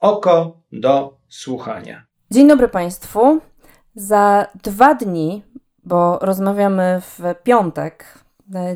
oko 0.00 0.60
do 0.72 1.16
słuchania. 1.28 2.02
Dzień 2.30 2.48
dobry 2.48 2.68
Państwu. 2.68 3.40
Za 3.94 4.46
dwa 4.62 4.94
dni, 4.94 5.42
bo 5.84 6.18
rozmawiamy 6.22 7.00
w 7.00 7.20
piątek, 7.42 8.18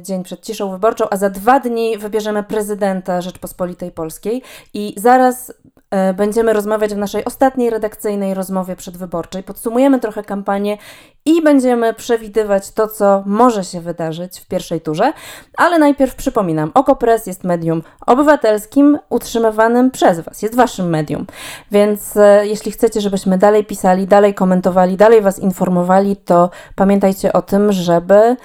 dzień 0.03 0.23
przed 0.23 0.41
ciszą 0.41 0.71
wyborczą, 0.71 1.05
a 1.11 1.17
za 1.17 1.31
dwa 1.31 1.61
dni 1.61 1.99
wybierzemy 1.99 2.43
prezydenta 2.43 3.21
Rzeczpospolitej 3.21 3.91
Polskiej 3.91 4.43
i 4.75 4.95
zaraz 4.97 5.53
E, 5.95 6.15
będziemy 6.15 6.53
rozmawiać 6.53 6.95
w 6.95 6.97
naszej 6.97 7.25
ostatniej 7.25 7.71
redakcyjnej 7.71 8.35
rozmowie 8.35 8.77
przedwyborczej. 8.77 9.43
Podsumujemy 9.43 10.01
trochę 10.01 10.23
kampanię 10.23 10.79
i 11.25 11.43
będziemy 11.43 11.95
przewidywać 11.95 12.71
to, 12.71 12.89
co 12.89 13.23
może 13.27 13.65
się 13.65 13.81
wydarzyć 13.81 14.41
w 14.41 14.47
pierwszej 14.47 14.81
turze. 14.81 15.13
Ale 15.57 15.79
najpierw 15.79 16.15
przypominam, 16.15 16.71
Okopres 16.75 17.27
jest 17.27 17.45
medium 17.45 17.83
obywatelskim 18.07 18.99
utrzymywanym 19.11 19.91
przez 19.91 20.21
Was, 20.21 20.43
jest 20.43 20.55
Waszym 20.55 20.89
medium. 20.89 21.27
Więc 21.71 22.17
e, 22.17 22.47
jeśli 22.47 22.73
chcecie, 22.73 23.01
żebyśmy 23.01 23.39
dalej 23.39 23.65
pisali, 23.65 24.07
dalej 24.07 24.35
komentowali, 24.35 24.97
dalej 24.97 25.21
Was 25.21 25.39
informowali, 25.39 26.17
to 26.17 26.51
pamiętajcie 26.75 27.33
o 27.33 27.43
tym, 27.43 27.73
żeby, 27.73 28.37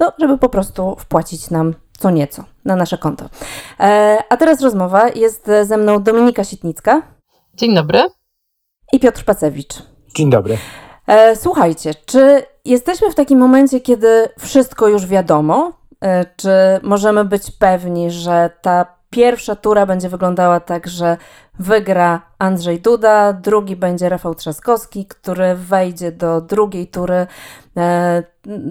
no, 0.00 0.12
żeby 0.18 0.38
po 0.38 0.48
prostu 0.48 0.96
wpłacić 0.98 1.50
nam 1.50 1.74
co 1.98 2.10
nieco 2.10 2.44
na 2.64 2.76
nasze 2.76 2.98
konto. 2.98 3.28
E, 3.80 4.18
a 4.28 4.36
teraz 4.36 4.60
rozmowa. 4.60 5.08
Jest 5.08 5.50
ze 5.62 5.76
mną 5.76 6.02
Dominika 6.02 6.44
Sitnicka. 6.44 7.02
Dzień 7.54 7.74
dobry. 7.74 8.02
I 8.92 9.00
Piotr 9.00 9.24
Pacewicz. 9.24 9.74
Dzień 10.16 10.30
dobry. 10.30 10.58
E, 11.06 11.36
słuchajcie, 11.36 11.94
czy 12.06 12.42
jesteśmy 12.64 13.10
w 13.10 13.14
takim 13.14 13.38
momencie, 13.38 13.80
kiedy 13.80 14.28
wszystko 14.38 14.88
już 14.88 15.06
wiadomo? 15.06 15.72
E, 16.00 16.24
czy 16.36 16.50
możemy 16.82 17.24
być 17.24 17.50
pewni, 17.50 18.10
że 18.10 18.50
ta 18.62 18.93
pierwsza 19.14 19.56
tura 19.56 19.86
będzie 19.86 20.08
wyglądała 20.08 20.60
tak, 20.60 20.86
że 20.86 21.16
wygra 21.58 22.22
Andrzej 22.38 22.80
Duda, 22.80 23.32
drugi 23.32 23.76
będzie 23.76 24.08
Rafał 24.08 24.34
Trzaskowski, 24.34 25.06
który 25.06 25.54
wejdzie 25.54 26.12
do 26.12 26.40
drugiej 26.40 26.86
tury. 26.86 27.26
E, 27.76 28.22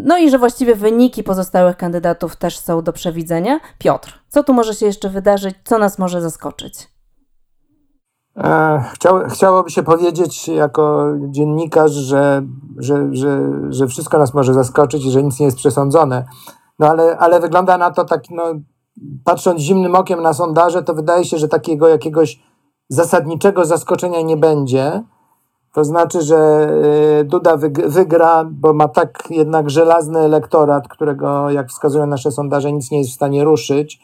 no 0.05 0.17
i 0.17 0.29
że 0.29 0.39
właściwie 0.39 0.75
wyniki 0.75 1.23
pozostałych 1.23 1.77
kandydatów 1.77 2.35
też 2.35 2.59
są 2.59 2.81
do 2.81 2.93
przewidzenia. 2.93 3.59
Piotr, 3.77 4.19
co 4.29 4.43
tu 4.43 4.53
może 4.53 4.73
się 4.73 4.85
jeszcze 4.85 5.09
wydarzyć? 5.09 5.55
Co 5.63 5.77
nas 5.77 5.99
może 5.99 6.21
zaskoczyć? 6.21 6.87
E, 8.37 8.83
chciał, 8.93 9.19
chciałoby 9.29 9.69
się 9.69 9.83
powiedzieć 9.83 10.47
jako 10.47 11.13
dziennikarz, 11.29 11.91
że, 11.91 12.41
że, 12.77 13.07
że, 13.11 13.39
że 13.69 13.87
wszystko 13.87 14.17
nas 14.17 14.33
może 14.33 14.53
zaskoczyć 14.53 15.05
i 15.05 15.11
że 15.11 15.23
nic 15.23 15.39
nie 15.39 15.45
jest 15.45 15.57
przesądzone. 15.57 16.25
No 16.79 16.89
ale, 16.89 17.17
ale 17.17 17.39
wygląda 17.39 17.77
na 17.77 17.91
to 17.91 18.05
tak, 18.05 18.23
no, 18.29 18.43
patrząc 19.23 19.61
zimnym 19.61 19.95
okiem 19.95 20.21
na 20.21 20.33
sondaże, 20.33 20.83
to 20.83 20.93
wydaje 20.93 21.25
się, 21.25 21.37
że 21.37 21.47
takiego 21.47 21.87
jakiegoś 21.87 22.39
zasadniczego 22.89 23.65
zaskoczenia 23.65 24.21
nie 24.21 24.37
będzie. 24.37 25.03
To 25.73 25.83
znaczy, 25.83 26.21
że 26.21 26.69
y, 27.21 27.23
Duda 27.23 27.57
wygra, 27.85 28.45
bo 28.51 28.73
ma 28.73 28.87
tak 28.87 29.23
jednak 29.29 29.69
żelazny 29.69 30.19
elektorat, 30.19 30.87
którego, 30.87 31.49
jak 31.49 31.69
wskazują 31.69 32.07
nasze 32.07 32.31
sondaże, 32.31 32.71
nic 32.71 32.91
nie 32.91 32.97
jest 32.97 33.11
w 33.11 33.15
stanie 33.15 33.43
ruszyć. 33.43 33.99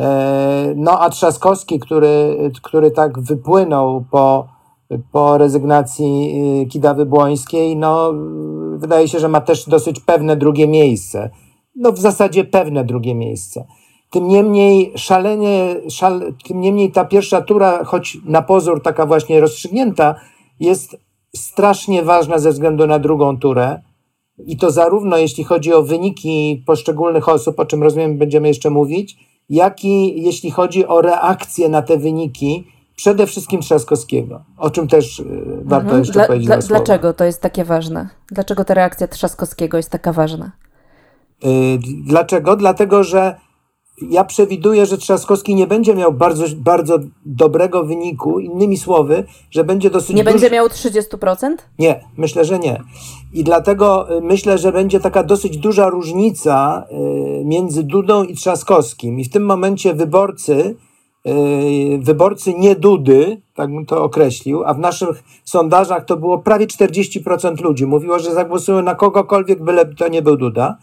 E, 0.00 0.72
no 0.76 1.00
a 1.00 1.10
Trzaskowski, 1.10 1.80
który, 1.80 2.36
który 2.62 2.90
tak 2.90 3.20
wypłynął 3.20 4.04
po, 4.10 4.48
po 5.12 5.38
rezygnacji 5.38 6.32
y, 6.62 6.66
Kidawy 6.66 7.06
Błońskiej, 7.06 7.76
no 7.76 8.12
wydaje 8.76 9.08
się, 9.08 9.18
że 9.18 9.28
ma 9.28 9.40
też 9.40 9.68
dosyć 9.68 10.00
pewne 10.00 10.36
drugie 10.36 10.68
miejsce. 10.68 11.30
No 11.76 11.92
w 11.92 11.98
zasadzie 11.98 12.44
pewne 12.44 12.84
drugie 12.84 13.14
miejsce. 13.14 13.64
Tym 14.10 14.28
niemniej 14.28 14.92
szalenie, 14.96 15.76
szal, 15.90 16.34
tym 16.48 16.60
niemniej 16.60 16.92
ta 16.92 17.04
pierwsza 17.04 17.40
tura, 17.40 17.84
choć 17.84 18.18
na 18.24 18.42
pozór 18.42 18.82
taka 18.82 19.06
właśnie 19.06 19.40
rozstrzygnięta, 19.40 20.14
jest 20.60 20.96
strasznie 21.36 22.02
ważna 22.02 22.38
ze 22.38 22.50
względu 22.50 22.86
na 22.86 22.98
drugą 22.98 23.38
turę. 23.38 23.82
I 24.46 24.56
to 24.56 24.70
zarówno 24.70 25.16
jeśli 25.16 25.44
chodzi 25.44 25.72
o 25.72 25.82
wyniki 25.82 26.62
poszczególnych 26.66 27.28
osób, 27.28 27.60
o 27.60 27.66
czym 27.66 27.82
rozumiem 27.82 28.18
będziemy 28.18 28.48
jeszcze 28.48 28.70
mówić, 28.70 29.16
jak 29.48 29.84
i 29.84 30.22
jeśli 30.22 30.50
chodzi 30.50 30.86
o 30.86 31.00
reakcję 31.00 31.68
na 31.68 31.82
te 31.82 31.98
wyniki, 31.98 32.64
przede 32.96 33.26
wszystkim 33.26 33.60
Trzaskowskiego, 33.60 34.44
o 34.56 34.70
czym 34.70 34.88
też 34.88 35.18
y, 35.18 35.24
warto 35.64 35.84
mhm. 35.84 35.98
jeszcze 35.98 36.12
dla, 36.12 36.26
powiedzieć. 36.26 36.46
Dla, 36.46 36.58
dlaczego 36.58 37.12
to 37.12 37.24
jest 37.24 37.42
takie 37.42 37.64
ważne? 37.64 38.08
Dlaczego 38.32 38.64
ta 38.64 38.74
reakcja 38.74 39.08
Trzaskowskiego 39.08 39.76
jest 39.76 39.90
taka 39.90 40.12
ważna? 40.12 40.52
Yy, 41.42 41.50
dlaczego? 42.06 42.56
Dlatego, 42.56 43.04
że 43.04 43.36
ja 44.02 44.24
przewiduję, 44.24 44.86
że 44.86 44.98
Trzaskowski 44.98 45.54
nie 45.54 45.66
będzie 45.66 45.94
miał 45.94 46.12
bardzo, 46.12 46.44
bardzo 46.56 46.98
dobrego 47.26 47.84
wyniku. 47.84 48.40
Innymi 48.40 48.78
słowy, 48.78 49.24
że 49.50 49.64
będzie 49.64 49.90
dosyć. 49.90 50.16
Nie 50.16 50.24
duży... 50.24 50.34
będzie 50.34 50.50
miał 50.50 50.66
30%? 50.66 51.56
Nie, 51.78 52.04
myślę, 52.16 52.44
że 52.44 52.58
nie. 52.58 52.82
I 53.32 53.44
dlatego 53.44 54.16
y, 54.16 54.20
myślę, 54.20 54.58
że 54.58 54.72
będzie 54.72 55.00
taka 55.00 55.22
dosyć 55.22 55.56
duża 55.56 55.88
różnica 55.88 56.86
y, 57.40 57.44
między 57.44 57.82
Dudą 57.82 58.24
i 58.24 58.34
Trzaskowskim. 58.34 59.20
I 59.20 59.24
w 59.24 59.30
tym 59.30 59.44
momencie 59.44 59.94
wyborcy, 59.94 60.76
y, 61.26 61.98
wyborcy 62.02 62.54
nie 62.54 62.76
Dudy, 62.76 63.42
tak 63.54 63.70
bym 63.70 63.86
to 63.86 64.04
określił, 64.04 64.64
a 64.64 64.74
w 64.74 64.78
naszych 64.78 65.22
sondażach 65.44 66.04
to 66.04 66.16
było 66.16 66.38
prawie 66.38 66.66
40% 66.66 67.60
ludzi. 67.60 67.86
Mówiło, 67.86 68.18
że 68.18 68.34
zagłosują 68.34 68.82
na 68.82 68.94
kogokolwiek, 68.94 69.62
byle 69.62 69.94
to 69.94 70.08
nie 70.08 70.22
był 70.22 70.36
Duda. 70.36 70.78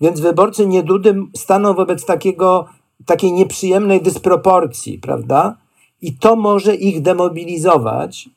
Więc 0.00 0.20
wyborcy 0.20 0.66
niedudy 0.66 1.14
staną 1.36 1.74
wobec 1.74 2.04
takiego, 2.04 2.66
takiej 3.06 3.32
nieprzyjemnej 3.32 4.02
dysproporcji, 4.02 4.98
prawda? 4.98 5.56
I 6.02 6.16
to 6.18 6.36
może 6.36 6.74
ich 6.74 7.02
demobilizować. 7.02 8.28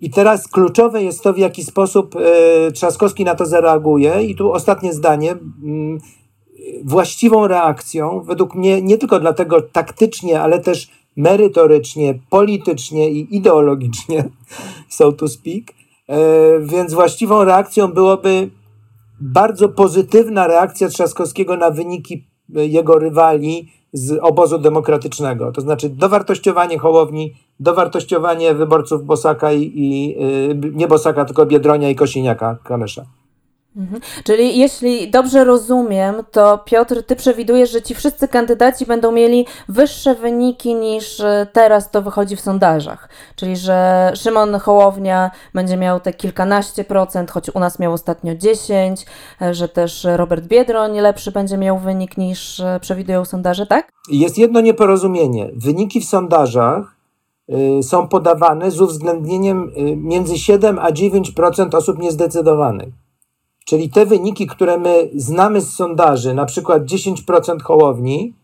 I 0.00 0.10
teraz 0.10 0.48
kluczowe 0.48 1.02
jest 1.02 1.22
to, 1.22 1.32
w 1.32 1.38
jaki 1.38 1.64
sposób 1.64 2.16
e, 2.16 2.72
Trzaskowski 2.72 3.24
na 3.24 3.34
to 3.34 3.46
zareaguje. 3.46 4.22
I 4.22 4.34
tu 4.34 4.52
ostatnie 4.52 4.92
zdanie. 4.92 5.30
Mm, 5.30 5.98
właściwą 6.84 7.46
reakcją, 7.46 8.20
według 8.20 8.54
mnie, 8.54 8.82
nie 8.82 8.98
tylko 8.98 9.20
dlatego 9.20 9.62
taktycznie, 9.62 10.40
ale 10.40 10.58
też 10.58 10.88
merytorycznie, 11.16 12.18
politycznie 12.30 13.10
i 13.10 13.36
ideologicznie, 13.36 14.24
so 14.88 15.12
to 15.12 15.28
speak, 15.28 15.64
e, 16.08 16.16
więc 16.60 16.94
właściwą 16.94 17.44
reakcją 17.44 17.88
byłoby 17.88 18.50
bardzo 19.20 19.68
pozytywna 19.68 20.46
reakcja 20.46 20.88
Trzaskowskiego 20.88 21.56
na 21.56 21.70
wyniki 21.70 22.26
e, 22.56 22.66
jego 22.66 22.98
rywali 22.98 23.68
z 23.92 24.18
obozu 24.22 24.58
demokratycznego. 24.58 25.52
To 25.52 25.60
znaczy 25.60 25.88
dowartościowanie 25.88 26.78
Hołowni, 26.78 27.34
dowartościowanie 27.60 28.54
wyborców 28.54 29.04
Bosaka 29.04 29.52
i, 29.52 29.62
i 29.62 30.08
yy, 30.08 30.72
nie 30.74 30.88
Bosaka, 30.88 31.24
tylko 31.24 31.46
Biedronia 31.46 31.90
i 31.90 31.94
Kosiniaka 31.94 32.58
Kamysza. 32.64 33.04
Mhm. 33.76 34.00
Czyli 34.24 34.58
jeśli 34.58 35.10
dobrze 35.10 35.44
rozumiem, 35.44 36.14
to 36.30 36.58
Piotr, 36.58 37.02
ty 37.02 37.16
przewidujesz, 37.16 37.70
że 37.70 37.82
ci 37.82 37.94
wszyscy 37.94 38.28
kandydaci 38.28 38.86
będą 38.86 39.12
mieli 39.12 39.46
wyższe 39.68 40.14
wyniki 40.14 40.74
niż 40.74 41.20
e, 41.20 41.46
teraz 41.52 41.90
to 41.90 42.02
wychodzi 42.02 42.36
w 42.36 42.40
sondażach. 42.40 43.08
Czyli, 43.36 43.56
że 43.56 44.12
Szymon 44.14 44.58
Hołownia 44.58 45.30
będzie 45.54 45.76
miał 45.76 46.00
te 46.00 46.12
kilkanaście 46.12 46.84
procent, 46.84 47.30
choć 47.30 47.50
u 47.54 47.58
nas 47.58 47.78
miał 47.78 47.92
ostatnio 47.92 48.34
10, 48.34 49.06
e, 49.42 49.54
że 49.54 49.68
też 49.68 50.06
Robert 50.16 50.44
Biedroń 50.44 51.00
lepszy 51.00 51.32
będzie 51.32 51.58
miał 51.58 51.78
wynik 51.78 52.16
niż 52.16 52.60
e, 52.60 52.78
przewidują 52.80 53.24
sondaże, 53.24 53.66
tak? 53.66 53.92
Jest 54.10 54.38
jedno 54.38 54.60
nieporozumienie. 54.60 55.50
Wyniki 55.56 56.00
w 56.00 56.04
sondażach 56.04 56.96
są 57.82 58.08
podawane 58.08 58.70
z 58.70 58.80
uwzględnieniem 58.80 59.72
między 59.96 60.38
7 60.38 60.78
a 60.78 60.90
9% 60.90 61.76
osób 61.76 61.98
niezdecydowanych. 61.98 63.05
Czyli 63.66 63.90
te 63.90 64.06
wyniki, 64.06 64.46
które 64.46 64.78
my 64.78 65.10
znamy 65.14 65.60
z 65.60 65.74
sondaży, 65.74 66.34
na 66.34 66.44
przykład 66.44 66.82
10% 66.82 67.62
Hołowni, 67.62 68.34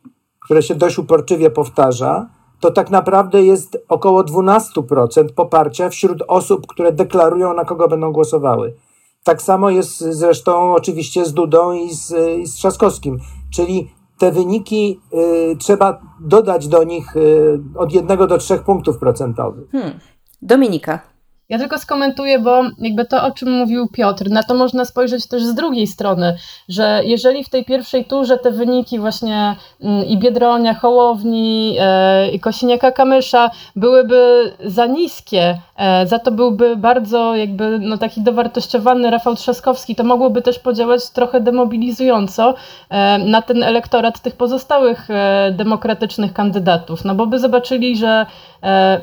które 0.40 0.62
się 0.62 0.74
dość 0.74 0.98
uporczywie 0.98 1.50
powtarza, 1.50 2.28
to 2.60 2.70
tak 2.70 2.90
naprawdę 2.90 3.42
jest 3.42 3.84
około 3.88 4.24
12% 4.24 5.32
poparcia 5.34 5.88
wśród 5.88 6.22
osób, 6.28 6.66
które 6.66 6.92
deklarują, 6.92 7.54
na 7.54 7.64
kogo 7.64 7.88
będą 7.88 8.12
głosowały. 8.12 8.74
Tak 9.24 9.42
samo 9.42 9.70
jest 9.70 9.98
zresztą 9.98 10.74
oczywiście 10.74 11.24
z 11.24 11.34
Dudą 11.34 11.72
i 11.72 11.94
z, 11.94 12.14
i 12.38 12.46
z 12.46 12.54
Trzaskowskim. 12.54 13.18
Czyli 13.54 13.90
te 14.18 14.32
wyniki 14.32 15.00
y, 15.52 15.56
trzeba 15.56 16.00
dodać 16.20 16.68
do 16.68 16.84
nich 16.84 17.16
y, 17.16 17.60
od 17.76 17.92
1 17.92 18.28
do 18.28 18.38
3 18.38 18.58
punktów 18.58 18.98
procentowych. 18.98 19.70
Hmm. 19.70 20.00
Dominika. 20.42 21.11
Ja 21.48 21.58
tylko 21.58 21.78
skomentuję, 21.78 22.38
bo 22.38 22.62
jakby 22.78 23.04
to, 23.04 23.24
o 23.24 23.30
czym 23.30 23.52
mówił 23.52 23.88
Piotr, 23.88 24.30
na 24.30 24.42
to 24.42 24.54
można 24.54 24.84
spojrzeć 24.84 25.28
też 25.28 25.42
z 25.42 25.54
drugiej 25.54 25.86
strony, 25.86 26.36
że 26.68 27.00
jeżeli 27.04 27.44
w 27.44 27.48
tej 27.48 27.64
pierwszej 27.64 28.04
turze 28.04 28.38
te 28.38 28.50
wyniki 28.50 28.98
właśnie 28.98 29.56
mm, 29.82 30.06
i 30.06 30.18
Biedronia, 30.18 30.74
Hołowni, 30.74 31.76
e, 31.80 32.30
i 32.30 32.40
Kosiniaka 32.40 32.92
Kamysza 32.92 33.50
byłyby 33.76 34.52
za 34.64 34.86
niskie, 34.86 35.58
e, 35.76 36.06
za 36.06 36.18
to 36.18 36.30
byłby 36.30 36.76
bardzo 36.76 37.36
jakby 37.36 37.78
no, 37.78 37.98
taki 37.98 38.20
dowartościowany 38.20 39.10
Rafał 39.10 39.34
Trzaskowski, 39.34 39.94
to 39.94 40.04
mogłoby 40.04 40.42
też 40.42 40.58
podziałać 40.58 41.10
trochę 41.10 41.40
demobilizująco 41.40 42.54
e, 42.90 43.18
na 43.18 43.42
ten 43.42 43.62
elektorat 43.62 44.20
tych 44.20 44.36
pozostałych 44.36 45.08
demokratycznych 45.52 46.32
kandydatów, 46.32 47.04
no 47.04 47.14
bo 47.14 47.26
by 47.26 47.38
zobaczyli, 47.38 47.96
że 47.96 48.26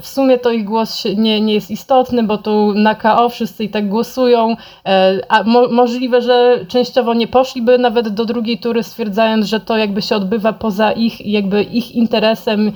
w 0.02 0.08
sumie 0.08 0.38
to 0.38 0.52
ich 0.52 0.66
głos 0.66 1.06
nie, 1.18 1.42
nie 1.42 1.54
jest 1.54 1.72
istotny, 1.72 2.24
bo 2.30 2.38
tu 2.38 2.74
na 2.74 2.96
KO 2.96 3.30
wszyscy 3.30 3.64
i 3.64 3.70
tak 3.70 3.90
głosują, 3.90 4.56
e, 4.86 5.20
a 5.30 5.44
mo 5.44 5.68
możliwe, 5.68 6.22
że 6.22 6.66
częściowo 6.68 7.14
nie 7.14 7.28
poszliby 7.28 7.78
nawet 7.78 8.10
do 8.10 8.26
drugiej 8.26 8.58
tury, 8.58 8.84
stwierdzając, 8.84 9.46
że 9.46 9.60
to 9.60 9.78
jakby 9.78 10.02
się 10.02 10.16
odbywa 10.16 10.54
poza 10.54 10.92
ich, 10.92 11.26
jakby 11.26 11.64
ich 11.64 11.92
interesem, 11.92 12.72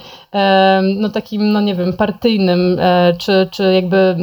no 0.96 1.10
takim, 1.10 1.52
no 1.52 1.62
nie 1.62 1.76
wiem, 1.76 1.94
partyjnym, 1.94 2.78
czy, 3.18 3.48
czy 3.52 3.74
jakby 3.74 4.16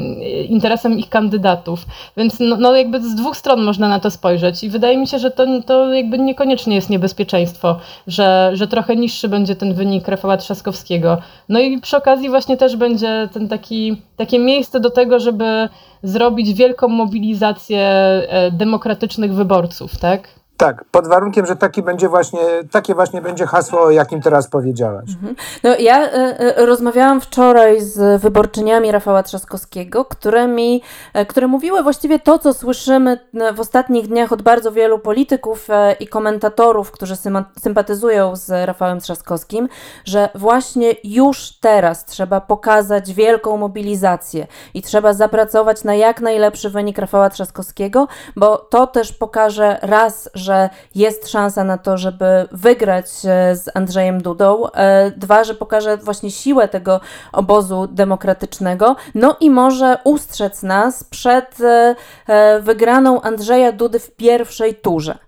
interesem 0.49 0.99
ich 0.99 1.09
kandydatów. 1.09 1.87
Więc 2.17 2.41
no, 2.41 2.57
no 2.57 2.77
jakby 2.77 3.01
z 3.01 3.15
dwóch 3.15 3.37
stron 3.37 3.63
można 3.63 3.89
na 3.89 4.01
to 4.01 4.11
spojrzeć 4.11 4.65
i 4.65 4.71
wydaje 4.71 4.99
mi 4.99 5.07
się, 5.07 5.19
że 5.19 5.31
to, 5.31 5.47
to 5.67 5.95
jakby 5.95 6.19
niekoniecznie 6.19 6.75
jest 6.75 6.91
niebezpieczeństwo, 6.91 7.77
że, 8.07 8.51
że 8.55 8.67
trochę 8.67 8.97
niższy 8.97 9.29
będzie 9.29 9.57
ten 9.57 9.75
wynik 9.75 10.09
Rafała 10.09 10.37
Trzaskowskiego. 10.37 11.19
No 11.49 11.61
i 11.61 11.81
przy 11.81 11.97
okazji 11.97 12.29
właśnie 12.29 12.57
też 12.57 12.77
będzie 12.77 13.29
ten 13.33 13.49
taki, 13.49 13.97
takie 14.17 14.39
miejsce 14.39 14.81
do 14.81 14.91
tego, 14.91 15.20
żeby 15.21 15.69
zrobić 16.03 16.55
wielką 16.55 16.89
mobilizację 16.89 17.81
e, 17.81 18.51
demokratycznych 18.51 19.35
wyborców, 19.35 19.99
tak? 19.99 20.40
Tak, 20.61 20.85
pod 20.85 21.09
warunkiem, 21.09 21.47
że 21.47 21.57
taki 21.57 21.83
będzie 21.83 22.09
właśnie, 22.09 22.41
takie 22.71 22.95
właśnie 22.95 23.23
będzie 23.23 23.47
hasło, 23.47 23.81
o 23.81 23.91
jakim 23.91 24.23
teraz 24.23 24.49
powiedziałaś. 24.49 25.11
Mhm. 25.11 25.37
No, 25.63 25.71
ja 25.79 26.07
y, 26.07 26.67
rozmawiałam 26.67 27.21
wczoraj 27.21 27.81
z 27.81 28.23
wyborczyniami 28.23 28.93
Rafała 28.93 29.23
Trzaskowskiego, 29.23 30.05
które, 30.05 30.49
mi, 30.49 30.83
y, 31.17 31.27
które 31.27 31.47
mówiły 31.47 31.83
właściwie 31.83 32.19
to, 32.19 32.39
co 32.39 32.55
słyszymy 32.55 33.19
w 33.55 33.61
ostatnich 33.61 34.09
dniach 34.09 34.33
od 34.33 34.43
bardzo 34.43 34.73
wielu 34.73 34.99
polityków 34.99 35.69
i 36.01 36.07
komentatorów, 36.07 36.91
którzy 36.91 37.15
sympatyzują 37.61 38.37
z 38.37 38.67
Rafałem 38.67 39.01
Trzaskowskim, 39.01 39.69
że 40.05 40.29
właśnie 40.35 40.93
już 41.05 41.59
teraz 41.61 42.05
trzeba 42.05 42.41
pokazać 42.41 43.15
wielką 43.15 43.57
mobilizację 43.57 44.47
i 44.75 44.83
trzeba 44.83 45.13
zapracować 45.13 45.85
na 45.85 45.95
jak 45.95 46.21
najlepszy 46.21 46.71
wynik 46.71 46.99
Rafała 46.99 47.31
Trzaskowskiego, 47.31 48.09
bo 48.37 48.57
to 48.57 48.87
też 48.87 49.13
pokaże 49.13 49.79
raz, 49.83 50.31
że 50.35 50.50
że 50.51 50.71
jest 50.95 51.29
szansa 51.29 51.65
na 51.65 51.79
to, 51.79 51.99
żeby 51.99 52.49
wygrać 52.53 53.07
e, 53.07 53.57
z 53.57 53.71
Andrzejem 53.75 54.23
Dudą. 54.23 54.71
E, 54.71 55.11
dwa, 55.11 55.45
że 55.45 55.55
pokaże 55.55 55.97
właśnie 55.97 56.31
siłę 56.31 56.69
tego 56.69 57.01
obozu 57.33 57.87
demokratycznego. 57.87 58.97
No 59.15 59.37
i 59.41 59.51
może 59.51 59.99
ustrzec 60.05 60.63
nas 60.63 61.05
przed 61.05 61.59
e, 61.61 62.61
wygraną 62.61 63.21
Andrzeja 63.21 63.73
Dudy 63.73 63.99
w 63.99 64.11
pierwszej 64.11 64.75
turze. 64.75 65.19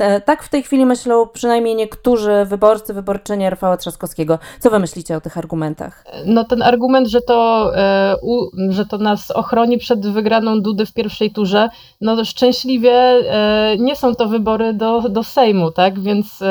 E, 0.00 0.20
tak 0.20 0.42
w 0.42 0.48
tej 0.48 0.62
chwili 0.62 0.86
myślą 0.86 1.26
przynajmniej 1.26 1.76
niektórzy 1.76 2.44
wyborcy, 2.44 2.94
wyborczynie 2.94 3.50
Rafała 3.50 3.76
Trzaskowskiego. 3.76 4.38
Co 4.60 4.70
wy 4.70 4.78
myślicie 4.78 5.16
o 5.16 5.20
tych 5.20 5.38
argumentach? 5.38 6.04
No 6.24 6.44
ten 6.44 6.62
argument, 6.62 7.08
że 7.08 7.20
to, 7.20 7.70
e, 7.76 8.16
że 8.68 8.86
to 8.86 8.98
nas 8.98 9.30
ochroni 9.30 9.78
przed 9.78 10.06
wygraną 10.06 10.60
Dudy 10.60 10.86
w 10.86 10.92
pierwszej 10.92 11.30
turze, 11.30 11.68
no 12.00 12.24
szczęśliwie 12.24 12.92
e, 12.92 13.76
nie 13.78 13.96
są 13.96 14.14
to 14.14 14.28
wybory 14.28 14.74
do, 14.74 15.00
do 15.00 15.24
Sejmu, 15.24 15.70
tak? 15.70 16.00
Więc 16.00 16.42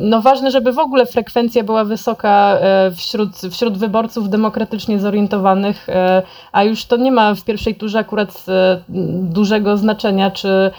no 0.00 0.22
ważne, 0.22 0.50
żeby 0.50 0.72
w 0.72 0.78
ogóle 0.78 1.06
frekwencja 1.06 1.64
była 1.64 1.84
wysoka 1.84 2.58
e, 2.60 2.90
wśród, 2.90 3.36
wśród 3.50 3.78
wyborców 3.78 4.28
demokratycznie 4.28 4.98
zorientowanych, 4.98 5.88
e, 5.88 6.22
a 6.52 6.64
już 6.64 6.84
to 6.84 6.96
nie 6.96 7.12
ma 7.12 7.34
w 7.34 7.44
pierwszej 7.44 7.74
turze 7.74 7.98
akurat 7.98 8.44
e, 8.48 8.80
dużego 9.22 9.76
znaczenia, 9.76 10.30
czy, 10.30 10.70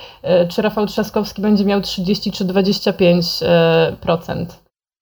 czy 0.50 0.62
Rafał 0.62 0.86
Trzaskowski 0.86 1.42
będzie 1.42 1.66
miał 1.66 1.82
30 1.82 2.32
czy 2.32 2.46
25%. 2.46 4.46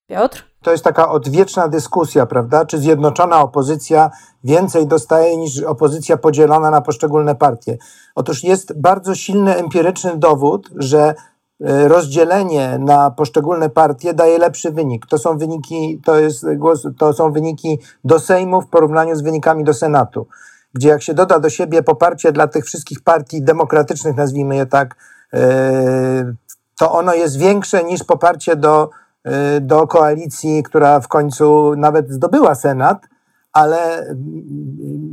Piotr? 0.09 0.43
To 0.61 0.71
jest 0.71 0.83
taka 0.83 1.09
odwieczna 1.09 1.67
dyskusja, 1.67 2.25
prawda? 2.25 2.65
Czy 2.65 2.77
zjednoczona 2.77 3.41
opozycja 3.41 4.11
więcej 4.43 4.87
dostaje 4.87 5.37
niż 5.37 5.63
opozycja 5.63 6.17
podzielona 6.17 6.71
na 6.71 6.81
poszczególne 6.81 7.35
partie? 7.35 7.77
Otóż 8.15 8.43
jest 8.43 8.81
bardzo 8.81 9.15
silny 9.15 9.55
empiryczny 9.55 10.17
dowód, 10.17 10.69
że 10.75 11.15
rozdzielenie 11.59 12.77
na 12.79 13.11
poszczególne 13.11 13.69
partie 13.69 14.13
daje 14.13 14.37
lepszy 14.37 14.71
wynik. 14.71 15.05
To 15.05 15.17
są 15.17 15.37
wyniki, 15.37 16.01
to, 16.05 16.19
jest 16.19 16.45
głos, 16.55 16.87
to 16.97 17.13
są 17.13 17.31
wyniki 17.31 17.79
do 18.03 18.19
Sejmu 18.19 18.61
w 18.61 18.69
porównaniu 18.69 19.15
z 19.15 19.21
wynikami 19.21 19.63
do 19.63 19.73
Senatu, 19.73 20.27
gdzie 20.73 20.89
jak 20.89 21.01
się 21.01 21.13
doda 21.13 21.39
do 21.39 21.49
siebie 21.49 21.83
poparcie 21.83 22.31
dla 22.31 22.47
tych 22.47 22.65
wszystkich 22.65 23.01
partii 23.01 23.41
demokratycznych, 23.41 24.15
nazwijmy 24.15 24.55
je 24.55 24.65
tak, 24.65 24.95
e, 25.33 26.33
to 26.79 26.91
ono 26.91 27.13
jest 27.13 27.37
większe 27.37 27.83
niż 27.83 28.03
poparcie 28.03 28.55
do, 28.55 28.89
e, 29.23 29.61
do 29.61 29.87
koalicji, 29.87 30.63
która 30.63 30.99
w 30.99 31.07
końcu 31.07 31.75
nawet 31.75 32.11
zdobyła 32.11 32.55
Senat, 32.55 33.07
ale 33.53 34.07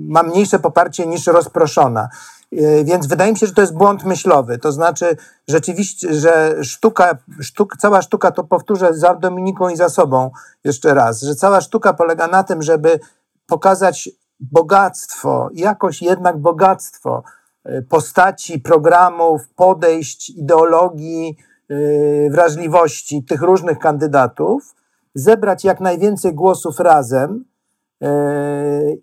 ma 0.08 0.22
mniejsze 0.22 0.58
poparcie 0.58 1.06
niż 1.06 1.26
rozproszona. 1.26 2.08
E, 2.58 2.84
więc 2.84 3.06
wydaje 3.06 3.32
mi 3.32 3.38
się, 3.38 3.46
że 3.46 3.54
to 3.54 3.60
jest 3.60 3.74
błąd 3.74 4.04
myślowy. 4.04 4.58
To 4.58 4.72
znaczy, 4.72 5.16
rzeczywiście, 5.48 6.14
że 6.14 6.64
sztuka, 6.64 7.18
sztuk, 7.40 7.76
cała 7.76 8.02
sztuka, 8.02 8.30
to 8.30 8.44
powtórzę 8.44 8.94
za 8.94 9.14
Dominiką 9.14 9.68
i 9.68 9.76
za 9.76 9.88
sobą 9.88 10.30
jeszcze 10.64 10.94
raz, 10.94 11.22
że 11.22 11.34
cała 11.34 11.60
sztuka 11.60 11.92
polega 11.92 12.26
na 12.26 12.42
tym, 12.42 12.62
żeby 12.62 13.00
pokazać 13.46 14.08
bogactwo, 14.40 15.48
jakoś 15.52 16.02
jednak 16.02 16.38
bogactwo 16.38 17.22
e, 17.64 17.82
postaci, 17.82 18.60
programów, 18.60 19.48
podejść, 19.56 20.30
ideologii, 20.30 21.36
e, 21.70 22.30
wrażliwości 22.30 23.24
tych 23.24 23.42
różnych 23.42 23.78
kandydatów, 23.78 24.74
zebrać 25.14 25.64
jak 25.64 25.80
najwięcej 25.80 26.34
głosów 26.34 26.80
razem 26.80 27.44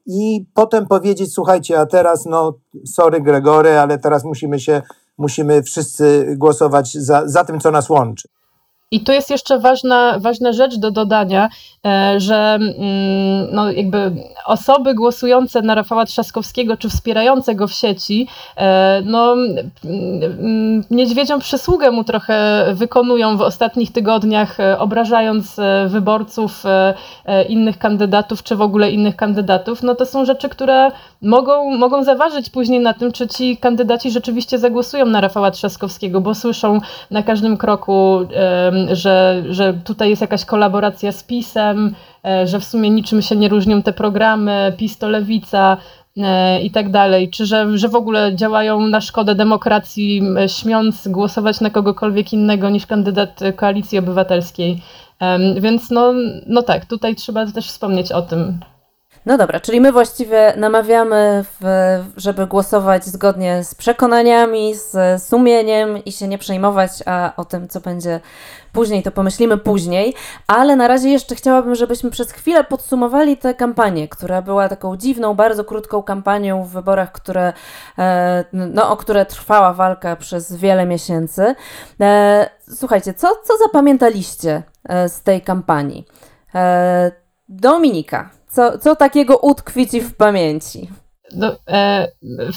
i 0.05 0.45
potem 0.53 0.87
powiedzieć, 0.87 1.33
słuchajcie, 1.33 1.79
a 1.79 1.85
teraz 1.85 2.25
no 2.25 2.53
sorry 2.85 3.21
Gregory, 3.21 3.79
ale 3.79 3.97
teraz 3.97 4.23
musimy 4.23 4.59
się, 4.59 4.81
musimy 5.17 5.63
wszyscy 5.63 6.35
głosować 6.37 6.93
za, 6.93 7.27
za 7.27 7.43
tym, 7.43 7.59
co 7.59 7.71
nas 7.71 7.89
łączy. 7.89 8.27
I 8.93 8.99
tu 8.99 9.11
jest 9.11 9.29
jeszcze 9.29 9.59
ważna, 9.59 10.19
ważna 10.19 10.53
rzecz 10.53 10.75
do 10.75 10.91
dodania, 10.91 11.49
e, 11.85 12.19
że 12.19 12.35
mm, 12.35 13.47
no 13.51 13.71
jakby 13.71 14.11
osoby 14.45 14.95
głosujące 14.95 15.61
na 15.61 15.75
Rafała 15.75 16.05
Trzaskowskiego 16.05 16.77
czy 16.77 16.89
wspierające 16.89 17.55
go 17.55 17.67
w 17.67 17.73
sieci, 17.73 18.27
e, 18.57 19.01
no 19.05 19.33
mm, 19.33 20.83
niedźwiedzią 20.91 21.39
przysługę 21.39 21.91
mu 21.91 22.03
trochę 22.03 22.65
wykonują 22.73 23.37
w 23.37 23.41
ostatnich 23.41 23.91
tygodniach, 23.91 24.59
e, 24.59 24.79
obrażając 24.79 25.59
wyborców 25.87 26.63
innych 27.49 27.77
kandydatów, 27.77 28.43
czy 28.43 28.55
w 28.55 28.61
ogóle 28.61 28.91
innych 28.91 29.15
kandydatów. 29.15 29.83
No 29.83 29.95
to 29.95 30.05
są 30.05 30.25
rzeczy, 30.25 30.49
które 30.49 30.91
mogą, 31.21 31.77
mogą 31.77 32.03
zaważyć 32.03 32.49
później 32.49 32.79
na 32.79 32.93
tym, 32.93 33.11
czy 33.11 33.27
ci 33.27 33.57
kandydaci 33.57 34.11
rzeczywiście 34.11 34.57
zagłosują 34.57 35.05
na 35.05 35.21
Rafała 35.21 35.51
Trzaskowskiego, 35.51 36.21
bo 36.21 36.35
słyszą 36.35 36.79
na 37.11 37.23
każdym 37.23 37.57
kroku 37.57 38.19
że, 38.91 39.43
że 39.49 39.73
tutaj 39.73 40.09
jest 40.09 40.21
jakaś 40.21 40.45
kolaboracja 40.45 41.11
z 41.11 41.23
PiSem, 41.23 41.95
e, 42.25 42.47
że 42.47 42.59
w 42.59 42.63
sumie 42.63 42.89
niczym 42.89 43.21
się 43.21 43.35
nie 43.35 43.49
różnią 43.49 43.81
te 43.81 43.93
programy, 43.93 44.73
PiS 44.77 44.97
to 44.97 45.09
lewica 45.09 45.77
e, 46.17 46.61
i 46.61 46.71
tak 46.71 46.91
dalej, 46.91 47.29
czy 47.29 47.45
że, 47.45 47.77
że 47.77 47.89
w 47.89 47.95
ogóle 47.95 48.35
działają 48.35 48.79
na 48.87 49.01
szkodę 49.01 49.35
demokracji, 49.35 50.21
śmiąc 50.47 51.07
głosować 51.07 51.61
na 51.61 51.69
kogokolwiek 51.69 52.33
innego 52.33 52.69
niż 52.69 52.85
kandydat 52.85 53.39
Koalicji 53.55 53.97
Obywatelskiej. 53.99 54.81
Więc 55.59 55.91
no, 55.91 56.13
no 56.47 56.61
tak, 56.61 56.85
tutaj 56.85 57.15
trzeba 57.15 57.45
też 57.45 57.67
wspomnieć 57.67 58.11
o 58.11 58.21
tym. 58.21 58.59
No 59.25 59.37
dobra, 59.37 59.59
czyli 59.59 59.81
my 59.81 59.91
właściwie 59.91 60.53
namawiamy, 60.57 61.45
w, 61.59 61.65
żeby 62.17 62.47
głosować 62.47 63.05
zgodnie 63.05 63.63
z 63.63 63.75
przekonaniami, 63.75 64.75
z 64.75 65.23
sumieniem 65.23 66.05
i 66.05 66.11
się 66.11 66.27
nie 66.27 66.37
przejmować, 66.37 66.91
a 67.05 67.33
o 67.37 67.45
tym, 67.45 67.67
co 67.67 67.81
będzie 67.81 68.19
później, 68.73 69.03
to 69.03 69.11
pomyślimy 69.11 69.57
później. 69.57 70.15
Ale 70.47 70.75
na 70.75 70.87
razie 70.87 71.09
jeszcze 71.09 71.35
chciałabym, 71.35 71.75
żebyśmy 71.75 72.11
przez 72.11 72.31
chwilę 72.31 72.63
podsumowali 72.63 73.37
tę 73.37 73.53
kampanię, 73.53 74.07
która 74.07 74.41
była 74.41 74.69
taką 74.69 74.97
dziwną, 74.97 75.33
bardzo 75.33 75.63
krótką 75.63 76.03
kampanią 76.03 76.63
w 76.63 76.69
wyborach, 76.69 77.11
które, 77.11 77.53
e, 77.99 78.45
no, 78.53 78.89
o 78.89 78.97
które 78.97 79.25
trwała 79.25 79.73
walka 79.73 80.15
przez 80.15 80.55
wiele 80.55 80.85
miesięcy. 80.85 81.55
E, 82.01 82.49
słuchajcie, 82.75 83.13
co, 83.13 83.27
co 83.43 83.57
zapamiętaliście 83.57 84.63
e, 84.89 85.09
z 85.09 85.21
tej 85.23 85.41
kampanii? 85.41 86.05
Dominika, 87.49 88.29
co, 88.51 88.77
co 88.77 88.95
takiego 88.95 89.37
utkwi 89.37 89.87
ci 89.87 90.01
w 90.01 90.15
pamięci? 90.15 90.89
No, 91.35 91.55
e, 91.67 92.07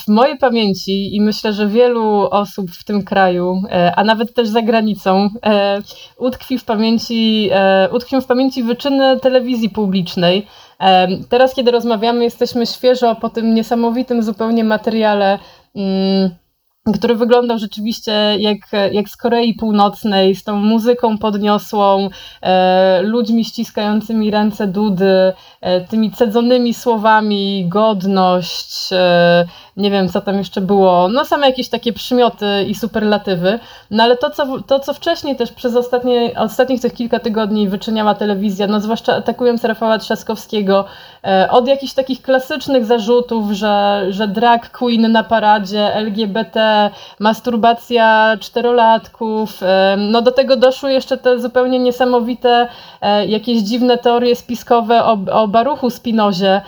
w 0.04 0.08
mojej 0.08 0.38
pamięci 0.38 1.16
i 1.16 1.20
myślę, 1.20 1.52
że 1.52 1.68
wielu 1.68 2.28
osób 2.30 2.70
w 2.70 2.84
tym 2.84 3.04
kraju, 3.04 3.62
e, 3.70 3.94
a 3.96 4.04
nawet 4.04 4.34
też 4.34 4.48
za 4.48 4.62
granicą, 4.62 5.28
e, 5.46 5.82
utkwi 6.18 6.58
w 6.58 6.64
pamięci, 6.64 7.48
e, 7.52 7.88
utkwią 7.92 8.20
w 8.20 8.26
pamięci 8.26 8.62
wyczyny 8.62 9.20
telewizji 9.20 9.70
publicznej. 9.70 10.46
E, 10.80 11.08
teraz, 11.28 11.54
kiedy 11.54 11.70
rozmawiamy, 11.70 12.24
jesteśmy 12.24 12.66
świeżo 12.66 13.14
po 13.14 13.30
tym 13.30 13.54
niesamowitym 13.54 14.22
zupełnie 14.22 14.64
materiale. 14.64 15.38
Mm, 15.76 16.30
który 16.92 17.14
wyglądał 17.14 17.58
rzeczywiście 17.58 18.12
jak, 18.38 18.58
jak 18.92 19.08
z 19.08 19.16
Korei 19.16 19.54
Północnej, 19.54 20.34
z 20.34 20.44
tą 20.44 20.56
muzyką 20.56 21.18
podniosłą, 21.18 22.08
e, 22.42 23.02
ludźmi 23.02 23.44
ściskającymi 23.44 24.30
ręce 24.30 24.66
Dudy, 24.66 25.32
e, 25.60 25.80
tymi 25.80 26.10
cedzonymi 26.10 26.74
słowami, 26.74 27.66
godność, 27.68 28.92
e, 28.92 29.46
nie 29.76 29.90
wiem 29.90 30.08
co 30.08 30.20
tam 30.20 30.38
jeszcze 30.38 30.60
było, 30.60 31.08
no 31.08 31.24
same 31.24 31.46
jakieś 31.46 31.68
takie 31.68 31.92
przymioty 31.92 32.46
i 32.68 32.74
superlatywy, 32.74 33.58
no 33.90 34.02
ale 34.02 34.16
to 34.16 34.30
co, 34.30 34.62
to, 34.62 34.80
co 34.80 34.94
wcześniej 34.94 35.36
też 35.36 35.52
przez 35.52 35.76
ostatnie, 35.76 36.32
ostatnich 36.36 36.80
tych 36.80 36.94
kilka 36.94 37.18
tygodni 37.18 37.68
wyczyniała 37.68 38.14
telewizja, 38.14 38.66
no 38.66 38.80
zwłaszcza 38.80 39.16
atakując 39.16 39.64
Rafała 39.64 39.98
Trzaskowskiego, 39.98 40.84
e, 41.24 41.48
od 41.50 41.68
jakichś 41.68 41.92
takich 41.92 42.22
klasycznych 42.22 42.84
zarzutów, 42.84 43.52
że, 43.52 44.06
że 44.08 44.28
drag 44.28 44.70
queen 44.70 45.12
na 45.12 45.24
paradzie, 45.24 45.94
LGBT, 45.94 46.90
masturbacja 47.18 48.36
czterolatków, 48.40 49.62
e, 49.62 49.96
no 49.98 50.22
do 50.22 50.32
tego 50.32 50.56
doszły 50.56 50.92
jeszcze 50.92 51.16
te 51.16 51.38
zupełnie 51.38 51.78
niesamowite 51.78 52.68
e, 53.00 53.26
jakieś 53.26 53.62
dziwne 53.62 53.98
teorie 53.98 54.36
spiskowe 54.36 55.04
o, 55.04 55.18
o 55.32 55.48
Baruchu 55.48 55.90
Spinozie, 55.90 56.60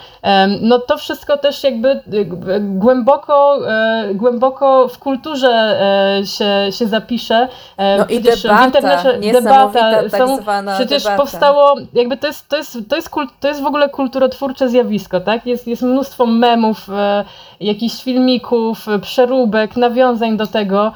no 0.61 0.79
to 0.79 0.99
wszystko 0.99 1.37
też 1.37 1.65
jakby 1.65 2.01
głęboko 2.61 2.96
głęboko, 2.97 3.59
e, 3.71 4.15
głęboko 4.15 4.89
w 4.89 4.99
kulturze 4.99 5.81
e, 6.21 6.27
się, 6.27 6.73
się 6.73 6.87
zapisze. 6.87 7.49
E, 7.77 7.99
no 7.99 8.07
i 8.07 8.21
debata, 8.21 8.63
w 8.63 8.67
internecie 8.67 9.33
debata, 9.33 10.03
tak 10.11 10.21
są, 10.21 10.39
przecież 10.75 11.03
debata. 11.03 11.23
powstało, 11.23 11.75
jakby 11.93 12.17
to 12.17 12.27
jest, 12.27 12.49
to 12.49 12.57
jest, 12.57 12.79
to 12.89 12.97
jest, 12.97 13.11
kult, 13.11 13.31
to 13.41 13.49
jest 13.49 13.63
w 13.63 13.67
ogóle 13.67 13.89
kulturotwórcze 13.89 14.69
zjawisko, 14.69 15.21
tak? 15.21 15.47
Jest, 15.47 15.67
jest 15.67 15.83
mnóstwo 15.83 16.27
memów, 16.27 16.89
jakichś 17.61 18.03
filmików, 18.03 18.87
przeróbek, 19.03 19.77
nawiązań 19.77 20.37
do 20.37 20.47
tego. 20.47 20.93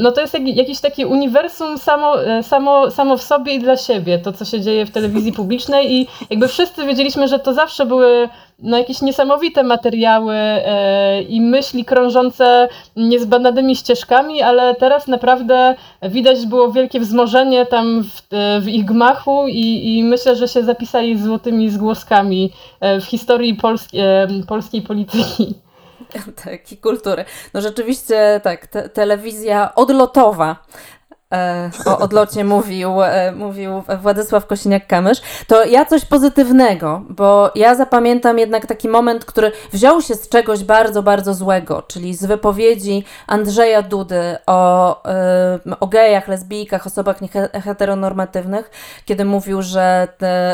No 0.00 0.12
to 0.12 0.20
jest 0.20 0.36
jakiś 0.44 0.80
taki 0.80 1.04
uniwersum 1.04 1.78
samo, 1.78 2.14
samo, 2.42 2.90
samo 2.90 3.16
w 3.16 3.22
sobie 3.22 3.54
i 3.54 3.58
dla 3.58 3.76
siebie, 3.76 4.18
to 4.18 4.32
co 4.32 4.44
się 4.44 4.60
dzieje 4.60 4.86
w 4.86 4.90
telewizji 4.90 5.32
publicznej 5.32 5.92
i 5.92 6.06
jakby 6.30 6.48
wszyscy 6.48 6.86
wiedzieliśmy, 6.86 7.28
że 7.28 7.38
to 7.38 7.54
zawsze 7.54 7.86
były 7.86 8.28
no, 8.62 8.78
jakieś 8.78 9.02
niesamowite 9.02 9.62
materiały 9.62 10.34
e, 10.34 11.22
i 11.22 11.40
myśli 11.40 11.84
krążące 11.84 12.68
niezbadanymi 12.96 13.76
ścieżkami, 13.76 14.42
ale 14.42 14.74
teraz 14.74 15.06
naprawdę 15.06 15.74
widać 16.02 16.46
było 16.46 16.72
wielkie 16.72 17.00
wzmożenie 17.00 17.66
tam 17.66 18.02
w, 18.02 18.22
w 18.60 18.68
ich 18.68 18.84
gmachu 18.84 19.48
i, 19.48 19.98
i, 19.98 20.04
myślę, 20.04 20.36
że 20.36 20.48
się 20.48 20.62
zapisali 20.62 21.18
złotymi 21.18 21.70
zgłoskami 21.70 22.52
e, 22.80 23.00
w 23.00 23.04
historii 23.04 23.54
polski, 23.54 23.98
e, 23.98 24.28
polskiej 24.48 24.82
polityki. 24.82 25.54
Tak, 26.44 26.72
i 26.72 26.76
kultury. 26.76 27.24
No 27.54 27.60
rzeczywiście 27.60 28.40
tak, 28.44 28.66
te, 28.66 28.88
telewizja 28.88 29.74
odlotowa 29.74 30.56
o 31.86 31.98
odlocie 31.98 32.44
mówił, 32.44 33.02
e, 33.02 33.32
mówił 33.32 33.82
Władysław 34.00 34.46
Kosiniak-Kamysz, 34.46 35.22
to 35.46 35.64
ja 35.64 35.84
coś 35.84 36.04
pozytywnego, 36.04 37.02
bo 37.08 37.50
ja 37.54 37.74
zapamiętam 37.74 38.38
jednak 38.38 38.66
taki 38.66 38.88
moment, 38.88 39.24
który 39.24 39.52
wziął 39.72 40.02
się 40.02 40.14
z 40.14 40.28
czegoś 40.28 40.64
bardzo, 40.64 41.02
bardzo 41.02 41.34
złego, 41.34 41.82
czyli 41.82 42.14
z 42.14 42.24
wypowiedzi 42.24 43.04
Andrzeja 43.26 43.82
Dudy 43.82 44.36
o, 44.46 45.04
e, 45.04 45.58
o 45.80 45.86
gejach, 45.86 46.28
lesbijkach, 46.28 46.86
osobach 46.86 47.16
heteronormatywnych, 47.64 48.70
kiedy 49.04 49.24
mówił, 49.24 49.62
że, 49.62 50.08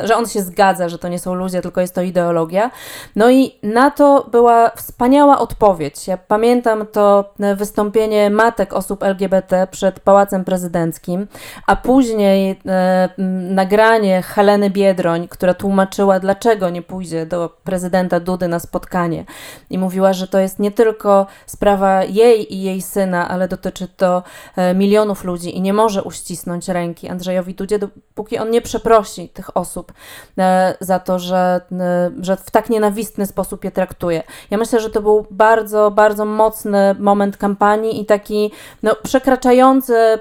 że 0.04 0.16
on 0.16 0.26
się 0.26 0.42
zgadza, 0.42 0.88
że 0.88 0.99
to 0.99 1.09
nie 1.09 1.18
są 1.18 1.35
ludzie, 1.35 1.62
tylko 1.62 1.80
jest 1.80 1.95
to 1.95 2.02
ideologia. 2.02 2.71
No 3.16 3.30
i 3.30 3.59
na 3.62 3.90
to 3.90 4.26
była 4.30 4.71
wspaniała 4.71 5.38
odpowiedź. 5.38 6.09
Ja 6.09 6.16
pamiętam 6.16 6.87
to 6.92 7.35
wystąpienie 7.56 8.30
matek 8.30 8.73
osób 8.73 9.02
LGBT 9.02 9.66
przed 9.71 10.00
Pałacem 10.00 10.45
Prezydenckim, 10.45 10.66
prezydenckim, 10.67 11.27
a 11.67 11.77
później 11.77 12.61
e, 12.67 13.09
nagranie 13.51 14.23
Heleny 14.23 14.71
Biedroń, 14.71 15.29
która 15.29 15.55
tłumaczyła, 15.55 16.21
dlaczego 16.21 16.71
nie 16.71 16.83
pójdzie 16.83 17.27
do 17.27 17.57
prezydenta 17.65 18.21
Dudy 18.21 18.49
na 18.49 18.59
spotkanie 18.59 19.25
i 19.71 19.79
mówiła, 19.79 20.13
że 20.13 20.29
to 20.29 20.39
jest 20.39 20.59
nie 20.59 20.71
tylko 20.71 21.27
sprawa 21.47 22.05
jej 22.05 22.55
i 22.55 22.63
jej 22.63 22.83
syna, 22.83 23.29
ale 23.29 23.49
dotyczy 23.49 23.89
to 23.89 24.23
e, 24.57 24.75
milionów 24.75 25.25
ludzi 25.25 25.57
i 25.57 25.61
nie 25.61 25.73
może 25.73 26.03
uścisnąć 26.03 26.69
ręki 26.69 27.09
Andrzejowi 27.09 27.55
Dudzie, 27.55 27.79
dopóki 27.79 28.39
on 28.39 28.51
nie 28.51 28.63
przeprosi 28.63 29.29
tych 29.29 29.57
osób 29.57 29.93
e, 30.39 30.75
za 30.81 30.99
to, 30.99 31.19
że, 31.19 31.61
e, 31.73 32.11
że 32.21 32.37
w 32.37 32.51
tak 32.51 32.71
nienawistny 32.71 33.27
sposób 33.27 33.65
je 33.65 33.71
traktuje. 33.71 34.23
Ja 34.51 34.59
myślę, 34.59 34.81
że 34.81 34.91
to 34.91 35.03
był 35.03 35.27
bardzo, 35.31 35.91
bardzo 35.91 36.25
mocny 36.25 36.95
moment 36.99 37.37
kampanii 37.37 38.01
i 38.01 38.07
taki 38.07 38.53
no, 38.83 38.97
przekraczający 39.03 39.95
e, 39.97 40.19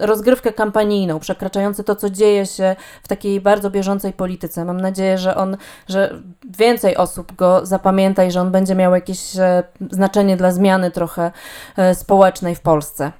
rozgrywkę 0.00 0.52
kampanijną, 0.52 1.20
przekraczający 1.20 1.84
to, 1.84 1.96
co 1.96 2.10
dzieje 2.10 2.46
się 2.46 2.76
w 3.02 3.08
takiej 3.08 3.40
bardzo 3.40 3.70
bieżącej 3.70 4.12
polityce. 4.12 4.64
Mam 4.64 4.80
nadzieję, 4.80 5.18
że 5.18 5.36
on, 5.36 5.56
że 5.88 6.22
więcej 6.58 6.96
osób 6.96 7.36
go 7.36 7.66
zapamięta 7.66 8.24
i 8.24 8.30
że 8.30 8.40
on 8.40 8.50
będzie 8.50 8.74
miał 8.74 8.94
jakieś 8.94 9.36
e, 9.36 9.62
znaczenie 9.90 10.36
dla 10.36 10.52
zmiany 10.52 10.90
trochę 10.90 11.32
e, 11.76 11.94
społecznej 11.94 12.54
w 12.54 12.60
Polsce. 12.60 13.12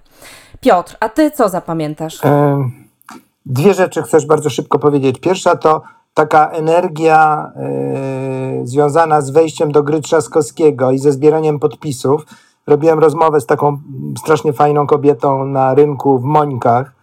Piotr, 0.60 0.96
a 1.00 1.08
ty 1.08 1.30
co 1.30 1.48
zapamiętasz? 1.48 2.24
E, 2.24 2.70
dwie 3.46 3.74
rzeczy 3.74 4.02
chcesz 4.02 4.26
bardzo 4.26 4.50
szybko 4.50 4.78
powiedzieć. 4.78 5.20
Pierwsza 5.20 5.56
to 5.56 5.82
taka 6.14 6.50
energia 6.50 7.52
związana 8.64 9.20
z 9.20 9.30
wejściem 9.30 9.72
do 9.72 9.82
gry 9.82 10.00
Trzaskowskiego 10.00 10.90
i 10.90 10.98
ze 10.98 11.12
zbieraniem 11.12 11.58
podpisów 11.58 12.26
robiłem 12.66 12.98
rozmowę 12.98 13.40
z 13.40 13.46
taką 13.46 13.78
strasznie 14.18 14.52
fajną 14.52 14.86
kobietą 14.86 15.44
na 15.44 15.74
rynku 15.74 16.18
w 16.18 16.24
Mońkach 16.24 16.94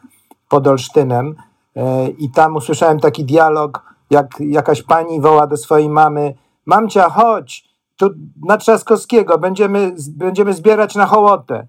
pod 0.49 0.67
Olsztynem 0.67 1.35
e, 1.75 2.07
i 2.07 2.31
tam 2.31 2.55
usłyszałem 2.55 2.99
taki 2.99 3.25
dialog, 3.25 3.83
jak 4.09 4.27
jakaś 4.39 4.83
pani 4.83 5.21
woła 5.21 5.47
do 5.47 5.57
swojej 5.57 5.89
mamy 5.89 6.33
mamcia 6.65 7.09
chodź, 7.09 7.69
tu 7.97 8.09
na 8.45 8.57
Trzaskowskiego 8.57 9.37
będziemy, 9.37 9.95
będziemy 10.09 10.53
zbierać 10.53 10.95
na 10.95 11.05
hołotę. 11.05 11.67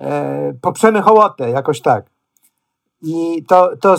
E, 0.00 0.52
poprzemy 0.60 1.02
hołotę, 1.02 1.50
jakoś 1.50 1.80
tak. 1.80 2.04
I 3.02 3.44
to, 3.48 3.70
to, 3.80 3.96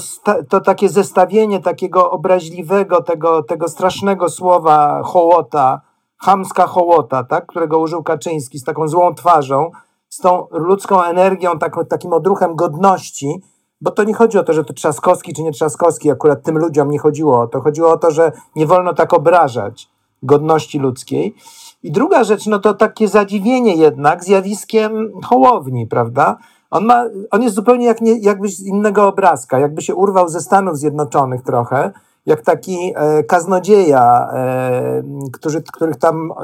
to 0.50 0.62
takie 0.62 0.90
zestawienie 0.90 1.60
takiego 1.60 2.12
obraźliwego, 2.12 3.02
tego, 3.04 3.44
tego 3.44 3.68
strasznego 3.68 4.30
słowa 4.30 5.02
hołota, 5.04 5.82
chamska 6.26 6.68
hołota, 6.68 7.24
tak, 7.24 7.46
którego 7.46 7.80
użył 7.80 8.04
Kaczyński 8.04 8.60
z 8.60 8.64
taką 8.64 8.88
złą 8.88 9.16
twarzą, 9.16 9.72
z 10.10 10.18
tą 10.18 10.48
ludzką 10.52 11.04
energią, 11.04 11.60
tak, 11.60 11.76
takim 11.90 12.14
odruchem 12.14 12.56
godności, 12.56 13.42
bo 13.82 13.92
to 13.92 14.04
nie 14.04 14.14
chodzi 14.14 14.38
o 14.38 14.44
to, 14.44 14.54
że 14.54 14.64
to 14.64 14.74
Trzaskowski 14.74 15.34
czy 15.34 15.44
nie 15.44 15.52
Trzaskowski, 15.52 16.12
akurat 16.12 16.44
tym 16.44 16.58
ludziom 16.58 16.92
nie 16.92 17.00
chodziło 17.00 17.42
o 17.42 17.48
to. 17.48 17.62
Chodziło 17.62 17.92
o 17.92 17.98
to, 17.98 18.12
że 18.12 18.32
nie 18.56 18.68
wolno 18.68 18.94
tak 18.94 19.14
obrażać 19.14 19.90
godności 20.24 20.80
ludzkiej. 20.80 21.36
I 21.84 21.92
druga 21.92 22.24
rzecz, 22.24 22.46
no 22.46 22.60
to 22.60 22.74
takie 22.74 23.08
zadziwienie 23.08 23.76
jednak 23.76 24.24
zjawiskiem 24.24 25.12
Hołowni, 25.24 25.88
prawda? 25.88 26.38
On, 26.72 26.86
ma, 26.86 27.04
on 27.32 27.42
jest 27.42 27.56
zupełnie 27.56 27.86
jak 27.86 28.02
nie, 28.02 28.20
jakby 28.20 28.50
z 28.50 28.60
innego 28.60 29.08
obrazka, 29.08 29.60
jakby 29.60 29.82
się 29.82 29.96
urwał 29.96 30.30
ze 30.30 30.42
Stanów 30.42 30.78
Zjednoczonych 30.78 31.42
trochę, 31.42 31.92
jak 32.26 32.42
taki 32.42 32.94
e, 32.96 33.24
kaznodzieja, 33.24 34.30
e, 34.34 35.04
którzy, 35.34 35.62
których 35.62 35.96
tam. 35.96 36.32
E, 36.32 36.36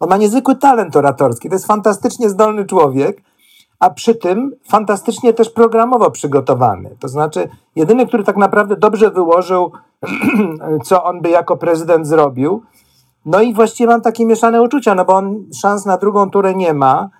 on 0.00 0.08
ma 0.08 0.16
niezwykły 0.16 0.56
talent 0.56 0.96
oratorski. 0.96 1.48
To 1.48 1.54
jest 1.54 1.66
fantastycznie 1.66 2.30
zdolny 2.30 2.64
człowiek, 2.64 3.22
a 3.80 3.90
przy 3.90 4.14
tym 4.14 4.52
fantastycznie 4.68 5.32
też 5.32 5.50
programowo 5.50 6.10
przygotowany. 6.10 6.96
To 7.00 7.08
znaczy, 7.08 7.48
jedyny, 7.76 8.06
który 8.06 8.24
tak 8.24 8.36
naprawdę 8.36 8.76
dobrze 8.76 9.10
wyłożył, 9.10 9.72
co 10.86 11.04
on 11.04 11.20
by 11.20 11.30
jako 11.30 11.56
prezydent 11.56 12.06
zrobił. 12.06 12.62
No 13.26 13.42
i 13.42 13.54
właściwie 13.54 13.86
mam 13.86 14.00
takie 14.00 14.26
mieszane 14.26 14.62
uczucia, 14.62 14.94
no 14.94 15.04
bo 15.04 15.12
on 15.16 15.44
szans 15.60 15.86
na 15.86 15.96
drugą 15.96 16.30
turę 16.30 16.54
nie 16.54 16.74
ma. 16.74 17.10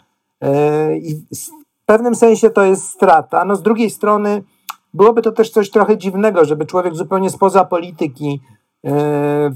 I 1.03 1.15
w 1.15 1.87
pewnym 1.87 2.15
sensie 2.15 2.51
to 2.51 2.63
jest 2.63 2.85
strata. 2.85 3.45
No 3.45 3.57
z 3.57 3.63
drugiej 3.63 3.91
strony 3.91 4.43
byłoby 4.95 5.23
to 5.23 5.33
też 5.33 5.51
coś 5.51 5.71
trochę 5.71 5.99
dziwnego, 5.99 6.45
żeby 6.45 6.67
człowiek 6.67 6.95
zupełnie 6.95 7.31
spoza 7.31 7.65
polityki 7.65 8.41
yy, 8.83 8.93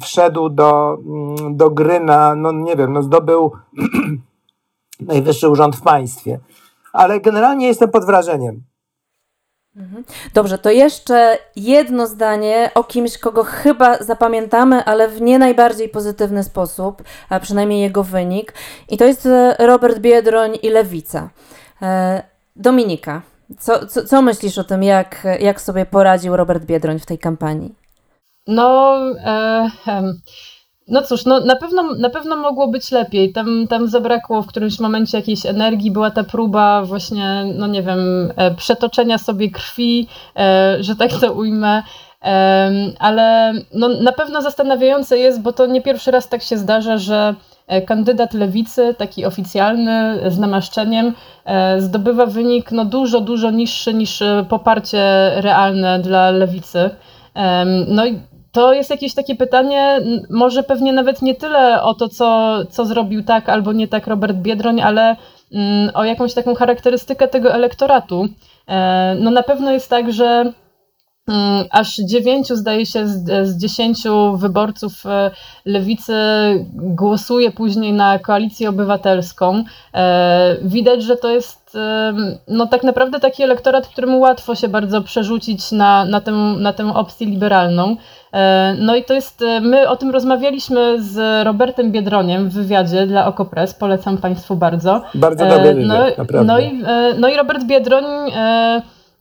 wszedł 0.03 0.49
do, 0.49 0.99
yy, 1.41 1.55
do 1.55 1.71
gry 1.71 2.01
na, 2.01 2.35
no 2.35 2.53
nie 2.53 2.77
wiem, 2.77 2.93
no 2.93 3.03
zdobył 3.03 3.53
najwyższy 5.01 5.49
urząd 5.49 5.77
w 5.77 5.83
państwie. 5.83 6.41
Ale 6.93 7.21
generalnie 7.21 7.67
jestem 7.67 7.91
pod 7.91 8.05
wrażeniem. 8.05 8.63
Mhm. 9.77 10.05
Dobrze, 10.35 10.59
to 10.59 10.71
jeszcze 10.71 11.39
jedno 11.57 12.07
zdanie 12.07 12.71
o 12.75 12.85
kimś, 12.85 13.19
kogo 13.19 13.45
chyba 13.45 13.97
zapamiętamy, 13.97 14.85
ale 14.85 15.09
w 15.09 15.23
nie 15.23 15.39
najbardziej 15.39 15.89
pozytywny 15.89 16.45
sposób, 16.45 17.03
a 17.29 17.41
przynajmniej 17.41 17.81
jego 17.81 18.03
wynik. 18.03 18.55
I 18.89 18.97
to 18.97 19.05
jest 19.05 19.27
e, 19.27 19.57
Robert 19.59 19.99
Biedroń 19.99 20.59
i 20.63 20.69
Lewica. 20.71 21.31
E, 21.83 22.23
Dominika, 22.57 23.23
co, 23.59 23.87
co, 23.87 24.05
co 24.05 24.23
myślisz 24.23 24.59
o 24.59 24.65
tym, 24.65 24.83
jak, 24.83 25.27
jak 25.41 25.61
sobie 25.61 25.87
poradził 25.87 26.37
Robert 26.37 26.65
Biedroń 26.65 26.99
w 26.99 27.07
tej 27.07 27.19
kampanii? 27.19 27.75
No, 28.47 28.97
e, 29.25 29.71
No 30.89 31.03
cóż, 31.03 31.25
no 31.25 31.41
na 31.41 31.57
pewno, 31.57 31.83
na 31.83 32.11
pewno 32.11 32.37
mogło 32.37 32.69
być 32.69 32.91
lepiej. 32.91 33.33
Tam, 33.33 33.67
tam 33.69 33.89
zabrakło 33.89 34.43
w 34.43 34.47
którymś 34.47 34.81
momencie 34.81 35.19
jakiejś 35.19 35.47
energii, 35.47 35.91
była 35.91 36.11
ta 36.11 36.25
próba 36.25 36.83
właśnie, 36.83 37.45
no 37.55 37.67
nie 37.67 37.83
wiem, 37.83 38.33
e, 38.37 38.55
przetoczenia 38.55 39.19
sobie 39.19 39.51
krwi, 39.51 40.09
e, 40.37 40.77
że 40.81 40.97
tak 40.97 41.11
to 41.21 41.33
ujmę. 41.33 41.83
Ale 42.99 43.53
no, 43.75 43.89
na 43.89 44.13
pewno 44.13 44.43
zastanawiające 44.43 45.19
jest, 45.19 45.43
bo 45.43 45.53
to 45.53 45.67
nie 45.67 45.83
pierwszy 45.83 46.11
raz 46.11 46.29
tak 46.29 46.43
się 46.43 46.59
zdarza, 46.59 46.99
że 46.99 47.35
e, 47.35 47.35
kandydat 47.87 48.35
lewicy, 48.35 48.95
taki 48.99 49.25
oficjalny, 49.25 50.21
z 50.31 50.39
namaszczeniem, 50.39 51.15
zdobywa 51.79 52.27
wynik 52.27 52.73
no, 52.73 52.85
dużo, 52.85 53.21
dużo 53.21 53.51
niższy 53.51 53.95
niż 53.95 54.23
poparcie 54.49 55.31
realne 55.37 55.99
dla 55.99 56.31
lewicy. 56.31 56.91
No 57.89 58.07
i 58.07 58.21
to 58.57 58.73
jest 58.73 58.91
jakieś 58.91 59.15
takie 59.15 59.35
pytanie, 59.35 60.01
może 60.31 60.63
pewnie 60.63 60.93
nawet 60.93 61.23
nie 61.23 61.35
tyle 61.35 61.83
o 61.83 61.95
to, 61.95 62.09
co, 62.09 62.59
co 62.71 62.87
zrobił 62.87 63.23
tak 63.23 63.49
albo 63.49 63.73
nie 63.73 63.89
tak 63.89 64.07
Robert 64.07 64.37
Biedroń, 64.37 64.81
ale 64.81 65.17
mm, 65.53 65.91
o 65.95 66.05
jakąś 66.05 66.35
taką 66.35 66.55
charakterystykę 66.55 67.29
tego 67.29 67.55
elektoratu. 67.55 68.29
E, 68.69 69.17
no 69.21 69.31
na 69.31 69.43
pewno 69.43 69.71
jest 69.71 69.91
tak, 69.91 70.13
że 70.13 70.53
aż 71.71 71.97
dziewięciu, 71.97 72.57
zdaje 72.57 72.87
się, 72.87 73.09
z, 73.09 73.57
dziesięciu 73.57 74.37
wyborców 74.37 75.07
e, 75.07 75.31
lewicy 75.65 76.15
głosuje 76.73 77.51
później 77.51 77.93
na 77.93 78.19
koalicję 78.19 78.69
obywatelską. 78.69 79.65
E, 79.95 80.57
widać, 80.63 81.03
że 81.03 81.17
to 81.17 81.31
jest 81.31 81.67
no, 82.49 82.67
tak 82.67 82.83
naprawdę 82.83 83.21
taki 83.21 83.43
elektorat, 83.43 83.89
któremu 83.89 84.21
łatwo 84.21 84.55
się 84.55 84.69
bardzo 84.69 85.03
przerzucić 85.03 85.73
na, 85.73 86.05
na, 86.05 86.21
tę, 86.21 86.33
na 86.59 86.73
tę 86.73 86.95
opcję 86.95 87.27
liberalną. 87.27 87.97
E, 88.33 88.75
no 88.79 88.97
i 88.97 89.05
to 89.05 89.15
jest, 89.15 89.43
e, 89.43 89.61
my 89.61 89.89
o 89.89 89.97
tym 89.97 90.11
rozmawialiśmy 90.11 91.03
z 91.03 91.45
Robertem 91.47 91.93
Biedroniem 91.93 92.49
w 92.49 92.53
wywiadzie 92.53 93.07
dla 93.07 93.27
Okopres, 93.27 93.75
polecam 93.75 94.19
Państwu 94.19 94.57
bardzo. 94.57 95.03
Bardzo 95.15 95.47
dobry 95.47 95.69
e, 95.69 95.75
wywiad, 95.75 95.89
no, 95.89 96.05
naprawdę. 96.19 96.53
No 96.53 96.59
i, 96.59 96.83
no 97.19 97.29
i 97.29 97.37
Robert 97.37 97.65
Biedroń 97.65 98.05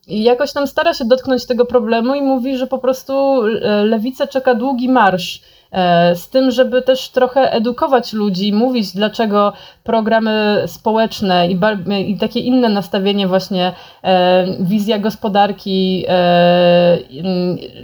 jakoś 0.08 0.54
tam 0.54 0.68
stara 0.68 0.94
się 0.94 1.06
dotknąć 1.06 1.46
tego 1.46 1.66
problemu 1.66 2.16
i 2.16 2.22
mówi, 2.22 2.58
że 2.58 2.68
po 2.68 2.78
prostu 2.78 3.42
lewica 3.84 4.28
czeka 4.28 4.56
długi 4.56 4.90
marsz 4.90 5.42
E, 5.76 6.16
z 6.16 6.30
tym, 6.30 6.52
żeby 6.52 6.82
też 6.82 7.10
trochę 7.10 7.52
edukować 7.52 8.14
ludzi, 8.14 8.54
mówić, 8.54 8.94
dlaczego 8.94 9.54
programy 9.84 10.64
społeczne 10.68 11.48
i, 11.48 11.60
i 12.08 12.18
takie 12.18 12.40
inne 12.40 12.70
nastawienie, 12.70 13.28
właśnie 13.28 13.72
e, 14.04 14.46
wizja 14.60 15.00
gospodarki, 15.00 16.06
e, 16.08 16.98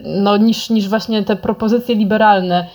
no, 0.04 0.38
niż, 0.38 0.70
niż 0.70 0.90
właśnie 0.90 1.24
te 1.24 1.36
propozycje 1.36 1.96
liberalne, 1.96 2.68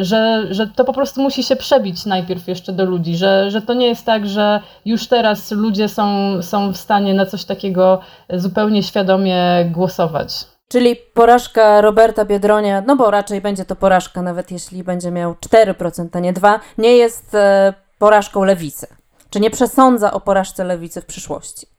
że, 0.00 0.46
że 0.50 0.66
to 0.66 0.84
po 0.84 0.92
prostu 0.92 1.22
musi 1.22 1.42
się 1.42 1.56
przebić 1.56 2.06
najpierw 2.06 2.48
jeszcze 2.48 2.72
do 2.72 2.84
ludzi, 2.84 3.16
że, 3.16 3.50
że 3.50 3.62
to 3.62 3.74
nie 3.74 3.88
jest 3.88 4.06
tak, 4.06 4.26
że 4.26 4.60
już 4.84 5.06
teraz 5.06 5.50
ludzie 5.50 5.88
są, 5.88 6.06
są 6.42 6.72
w 6.72 6.76
stanie 6.76 7.14
na 7.14 7.26
coś 7.26 7.44
takiego 7.44 8.00
zupełnie 8.30 8.82
świadomie 8.82 9.70
głosować. 9.70 10.44
Czyli 10.68 10.96
porażka 11.14 11.80
Roberta 11.80 12.24
Biedronia, 12.24 12.82
no 12.86 12.96
bo 12.96 13.10
raczej 13.10 13.40
będzie 13.40 13.64
to 13.64 13.76
porażka, 13.76 14.22
nawet 14.22 14.50
jeśli 14.50 14.84
będzie 14.84 15.10
miał 15.10 15.32
4%, 15.32 16.08
a 16.12 16.20
nie 16.20 16.32
2%, 16.32 16.58
nie 16.78 16.96
jest 16.96 17.34
e, 17.34 17.74
porażką 17.98 18.44
lewicy. 18.44 18.86
Czy 19.30 19.40
nie 19.40 19.50
przesądza 19.50 20.12
o 20.12 20.20
porażce 20.20 20.64
lewicy 20.64 21.00
w 21.00 21.06
przyszłości? 21.06 21.75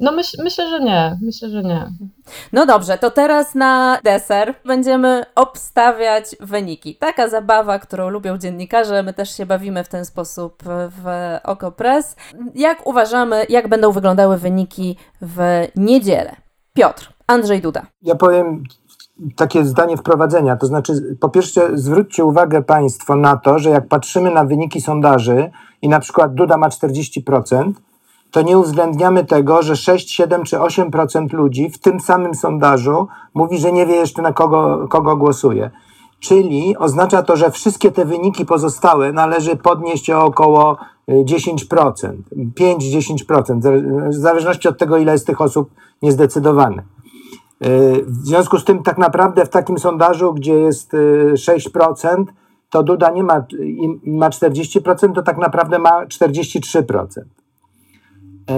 No 0.00 0.12
myśl, 0.12 0.36
myślę, 0.42 0.70
że 0.70 0.80
nie. 0.80 1.18
Myślę, 1.22 1.48
że 1.48 1.62
nie. 1.62 1.88
No 2.52 2.66
dobrze, 2.66 2.98
to 2.98 3.10
teraz 3.10 3.54
na 3.54 3.98
deser 4.04 4.54
będziemy 4.64 5.24
obstawiać 5.34 6.24
wyniki. 6.40 6.96
Taka 6.96 7.28
zabawa, 7.28 7.78
którą 7.78 8.08
lubią 8.08 8.38
dziennikarze, 8.38 9.02
my 9.02 9.12
też 9.12 9.36
się 9.36 9.46
bawimy 9.46 9.84
w 9.84 9.88
ten 9.88 10.04
sposób 10.04 10.62
w 10.66 11.36
OkoPress. 11.44 12.16
Jak 12.54 12.86
uważamy, 12.86 13.46
jak 13.48 13.68
będą 13.68 13.92
wyglądały 13.92 14.38
wyniki 14.38 14.96
w 15.22 15.66
niedzielę? 15.76 16.36
Piotr, 16.72 17.12
Andrzej 17.26 17.60
Duda. 17.60 17.86
Ja 18.02 18.14
powiem 18.14 18.62
takie 19.36 19.64
zdanie 19.64 19.96
wprowadzenia. 19.96 20.56
To 20.56 20.66
znaczy, 20.66 21.16
po 21.20 21.28
pierwsze, 21.28 21.68
zwróćcie 21.74 22.24
uwagę 22.24 22.62
Państwo 22.62 23.16
na 23.16 23.36
to, 23.36 23.58
że 23.58 23.70
jak 23.70 23.88
patrzymy 23.88 24.30
na 24.30 24.44
wyniki 24.44 24.80
sondaży 24.80 25.50
i 25.82 25.88
na 25.88 26.00
przykład 26.00 26.34
Duda 26.34 26.56
ma 26.56 26.68
40%, 26.68 27.72
to 28.34 28.42
nie 28.42 28.58
uwzględniamy 28.58 29.24
tego, 29.24 29.62
że 29.62 29.76
6, 29.76 30.10
7 30.10 30.44
czy 30.44 30.56
8% 30.56 31.32
ludzi 31.32 31.70
w 31.70 31.78
tym 31.78 32.00
samym 32.00 32.34
sondażu 32.34 33.08
mówi, 33.34 33.58
że 33.58 33.72
nie 33.72 33.86
wie 33.86 33.94
jeszcze 33.94 34.22
na 34.22 34.32
kogo, 34.32 34.88
kogo 34.88 35.16
głosuje. 35.16 35.70
Czyli 36.20 36.76
oznacza 36.76 37.22
to, 37.22 37.36
że 37.36 37.50
wszystkie 37.50 37.90
te 37.90 38.04
wyniki 38.04 38.46
pozostałe 38.46 39.12
należy 39.12 39.56
podnieść 39.56 40.10
o 40.10 40.24
około 40.24 40.76
10%, 41.08 42.12
5-10%, 42.60 44.08
w 44.08 44.14
zależności 44.14 44.68
od 44.68 44.78
tego, 44.78 44.96
ile 44.96 45.12
jest 45.12 45.26
tych 45.26 45.40
osób 45.40 45.70
niezdecydowanych. 46.02 46.84
W 48.06 48.26
związku 48.26 48.58
z 48.58 48.64
tym, 48.64 48.82
tak 48.82 48.98
naprawdę 48.98 49.44
w 49.44 49.48
takim 49.48 49.78
sondażu, 49.78 50.34
gdzie 50.34 50.54
jest 50.54 50.92
6%, 51.34 52.20
y, 52.20 52.24
to 52.70 52.82
Duda 52.82 53.10
nie 53.10 53.22
ma, 53.22 53.46
ma 54.06 54.30
40%, 54.30 55.12
to 55.14 55.22
tak 55.22 55.38
naprawdę 55.38 55.78
ma 55.78 56.06
43%. 56.06 57.43
E, 58.50 58.54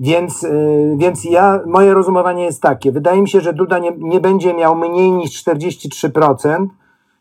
więc, 0.00 0.44
y, 0.44 0.94
więc 0.98 1.24
ja, 1.24 1.60
moje 1.66 1.94
rozumowanie 1.94 2.44
jest 2.44 2.62
takie. 2.62 2.92
Wydaje 2.92 3.22
mi 3.22 3.28
się, 3.28 3.40
że 3.40 3.52
Duda 3.52 3.78
nie, 3.78 3.92
nie 3.98 4.20
będzie 4.20 4.54
miał 4.54 4.76
mniej 4.76 5.12
niż 5.12 5.44
43% 5.44 6.66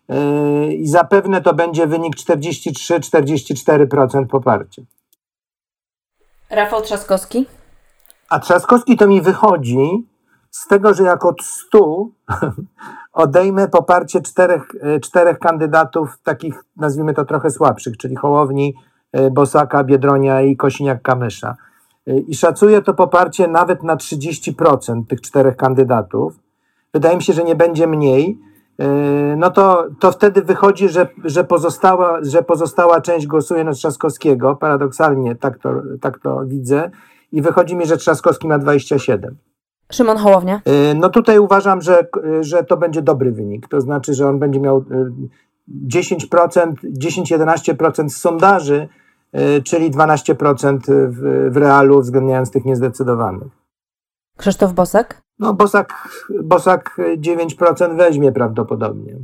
y, 0.10 0.74
i 0.74 0.88
zapewne 0.88 1.42
to 1.42 1.54
będzie 1.54 1.88
wynik 1.88 2.16
43-44% 2.16 4.28
poparcia. 4.28 4.82
Rafał 6.50 6.82
Trzaskowski? 6.82 7.46
A 8.30 8.40
Trzaskowski 8.40 8.98
to 8.98 9.08
mi 9.08 9.22
wychodzi 9.22 10.08
z 10.52 10.68
tego, 10.68 10.94
że 10.94 11.04
jak 11.04 11.26
od 11.26 11.42
100 11.42 12.08
odejmę 13.14 13.68
poparcie 13.68 14.22
czterech, 14.22 14.64
e, 14.82 15.00
czterech 15.00 15.40
kandydatów, 15.40 16.20
takich 16.24 16.64
nazwijmy 16.78 17.14
to 17.14 17.26
trochę 17.26 17.50
słabszych, 17.50 17.98
czyli 17.98 18.16
Hołowni, 18.16 18.76
e, 19.12 19.32
Bosaka, 19.32 19.84
Biedronia 19.84 20.42
i 20.42 20.58
Kosiniak-Kamysza. 20.58 21.54
E, 22.10 22.20
I 22.20 22.36
szacuję 22.36 22.82
to 22.82 22.94
poparcie 22.94 23.48
nawet 23.48 23.84
na 23.84 23.96
30% 23.96 25.06
tych 25.08 25.22
czterech 25.22 25.56
kandydatów. 25.56 26.40
Wydaje 26.94 27.16
mi 27.16 27.24
się, 27.24 27.34
że 27.34 27.44
nie 27.44 27.56
będzie 27.56 27.88
mniej. 27.88 28.40
No 29.38 29.50
to, 29.50 29.88
to 30.00 30.12
wtedy 30.12 30.42
wychodzi, 30.42 30.90
że, 30.90 31.08
że, 31.26 31.44
pozostała, 31.44 32.20
że 32.22 32.44
pozostała 32.44 33.02
część 33.02 33.28
głosuje 33.28 33.64
na 33.64 33.72
Trzaskowskiego. 33.72 34.56
Paradoksalnie 34.56 35.36
tak 35.36 35.60
to, 35.60 35.70
tak 36.02 36.20
to 36.20 36.46
widzę. 36.46 36.92
I 37.32 37.42
wychodzi 37.42 37.76
mi, 37.76 37.86
że 37.86 37.98
Trzaskowski 37.98 38.48
ma 38.48 38.58
27. 38.58 39.38
Szymon 39.92 40.18
Hołownia? 40.18 40.62
Y, 40.92 40.96
no 40.96 41.10
tutaj 41.10 41.40
uważam, 41.40 41.82
że, 41.82 42.08
że 42.42 42.64
to 42.64 42.78
będzie 42.78 43.02
dobry 43.02 43.32
wynik. 43.32 43.68
To 43.68 43.82
znaczy, 43.82 44.14
że 44.14 44.28
on 44.28 44.40
będzie 44.40 44.60
miał 44.60 44.86
10%, 45.88 46.74
y, 46.84 46.92
10-11% 46.94 48.10
z 48.10 48.18
sondaży, 48.18 48.76
y, 48.76 48.88
czyli 49.64 49.92
12% 49.92 50.80
w, 50.88 51.50
w 51.54 51.58
realu, 51.58 51.98
uwzględniając 51.98 52.52
tych 52.52 52.66
niezdecydowanych. 52.66 53.48
Krzysztof 54.38 54.74
Bosak? 54.74 55.22
No, 55.40 55.54
Bosak, 55.54 56.10
Bosak 56.44 56.98
9% 57.18 57.98
weźmie 57.98 58.32
prawdopodobnie. 58.32 59.16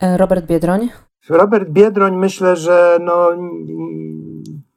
E, 0.00 0.16
Robert 0.16 0.46
Biedroń? 0.46 0.88
Robert 1.28 1.68
Biedroń 1.68 2.16
myślę, 2.16 2.56
że 2.56 2.98
no, 3.00 3.28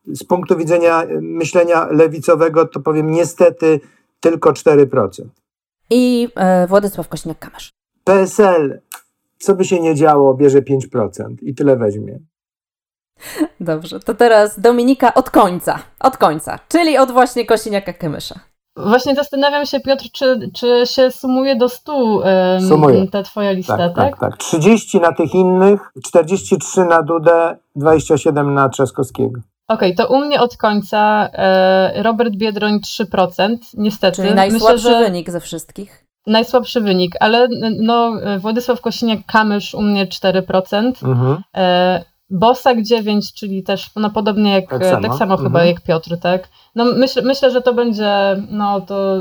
z 0.07 0.23
punktu 0.23 0.57
widzenia 0.57 1.03
myślenia 1.21 1.85
lewicowego, 1.85 2.65
to 2.65 2.79
powiem 2.79 3.11
niestety 3.11 3.79
tylko 4.19 4.51
4%. 4.51 5.07
I 5.89 6.29
e, 6.35 6.67
Władysław 6.67 7.09
Kośniak-Kamysz. 7.09 7.71
PSL, 8.03 8.81
co 9.37 9.55
by 9.55 9.65
się 9.65 9.79
nie 9.79 9.95
działo, 9.95 10.33
bierze 10.33 10.61
5% 10.61 11.35
i 11.41 11.55
tyle 11.55 11.75
weźmie. 11.75 12.19
Dobrze, 13.59 13.99
to 13.99 14.13
teraz 14.13 14.59
Dominika 14.59 15.13
od 15.13 15.29
końca, 15.29 15.79
od 15.99 16.17
końca, 16.17 16.59
czyli 16.69 16.97
od 16.97 17.11
właśnie 17.11 17.45
Kosiniaka-Kamysza. 17.45 18.39
Właśnie 18.77 19.15
zastanawiam 19.15 19.65
się, 19.65 19.79
Piotr, 19.79 20.05
czy, 20.13 20.49
czy 20.53 20.83
się 20.85 21.11
sumuje 21.11 21.55
do 21.55 21.69
100 21.69 21.95
um, 21.95 23.07
ta 23.11 23.23
twoja 23.23 23.51
lista, 23.51 23.77
tak, 23.77 23.95
tak? 23.95 24.09
Tak, 24.11 24.19
tak. 24.19 24.37
30 24.37 24.99
na 24.99 25.11
tych 25.11 25.35
innych, 25.35 25.91
43 26.05 26.85
na 26.85 27.01
Dudę, 27.01 27.57
27 27.75 28.53
na 28.53 28.69
Trzaskowskiego. 28.69 29.41
Okej, 29.67 29.93
okay, 29.93 30.05
to 30.05 30.13
u 30.13 30.19
mnie 30.19 30.41
od 30.41 30.57
końca 30.57 31.29
e, 31.33 32.03
Robert 32.03 32.35
Biedroń 32.35 32.79
3%, 32.79 33.57
niestety. 33.73 34.15
Czyli 34.15 34.35
najsłabszy 34.35 34.87
Myślę, 34.87 35.03
wynik 35.03 35.29
ze 35.29 35.39
wszystkich. 35.39 36.05
Najsłabszy 36.27 36.81
wynik, 36.81 37.15
ale 37.19 37.47
no, 37.79 38.13
Władysław 38.39 38.81
Kosiniak-Kamysz 38.81 39.77
u 39.77 39.81
mnie 39.81 40.07
4%. 40.07 40.91
Mhm. 41.03 41.43
Bosak 42.29 42.81
9, 42.81 43.33
czyli 43.33 43.63
też 43.63 43.89
no, 43.95 44.09
podobnie 44.09 44.51
jak 44.51 44.69
tak 44.69 44.85
samo, 44.85 45.01
tak 45.01 45.17
samo 45.17 45.33
mhm. 45.33 45.49
chyba 45.49 45.65
jak 45.65 45.81
Piotr, 45.81 46.17
tak? 46.21 46.49
No 46.75 46.85
myśl, 46.85 47.21
myślę, 47.23 47.51
że 47.51 47.61
to 47.61 47.73
będzie 47.73 48.43
no 48.49 48.81
to 48.81 49.17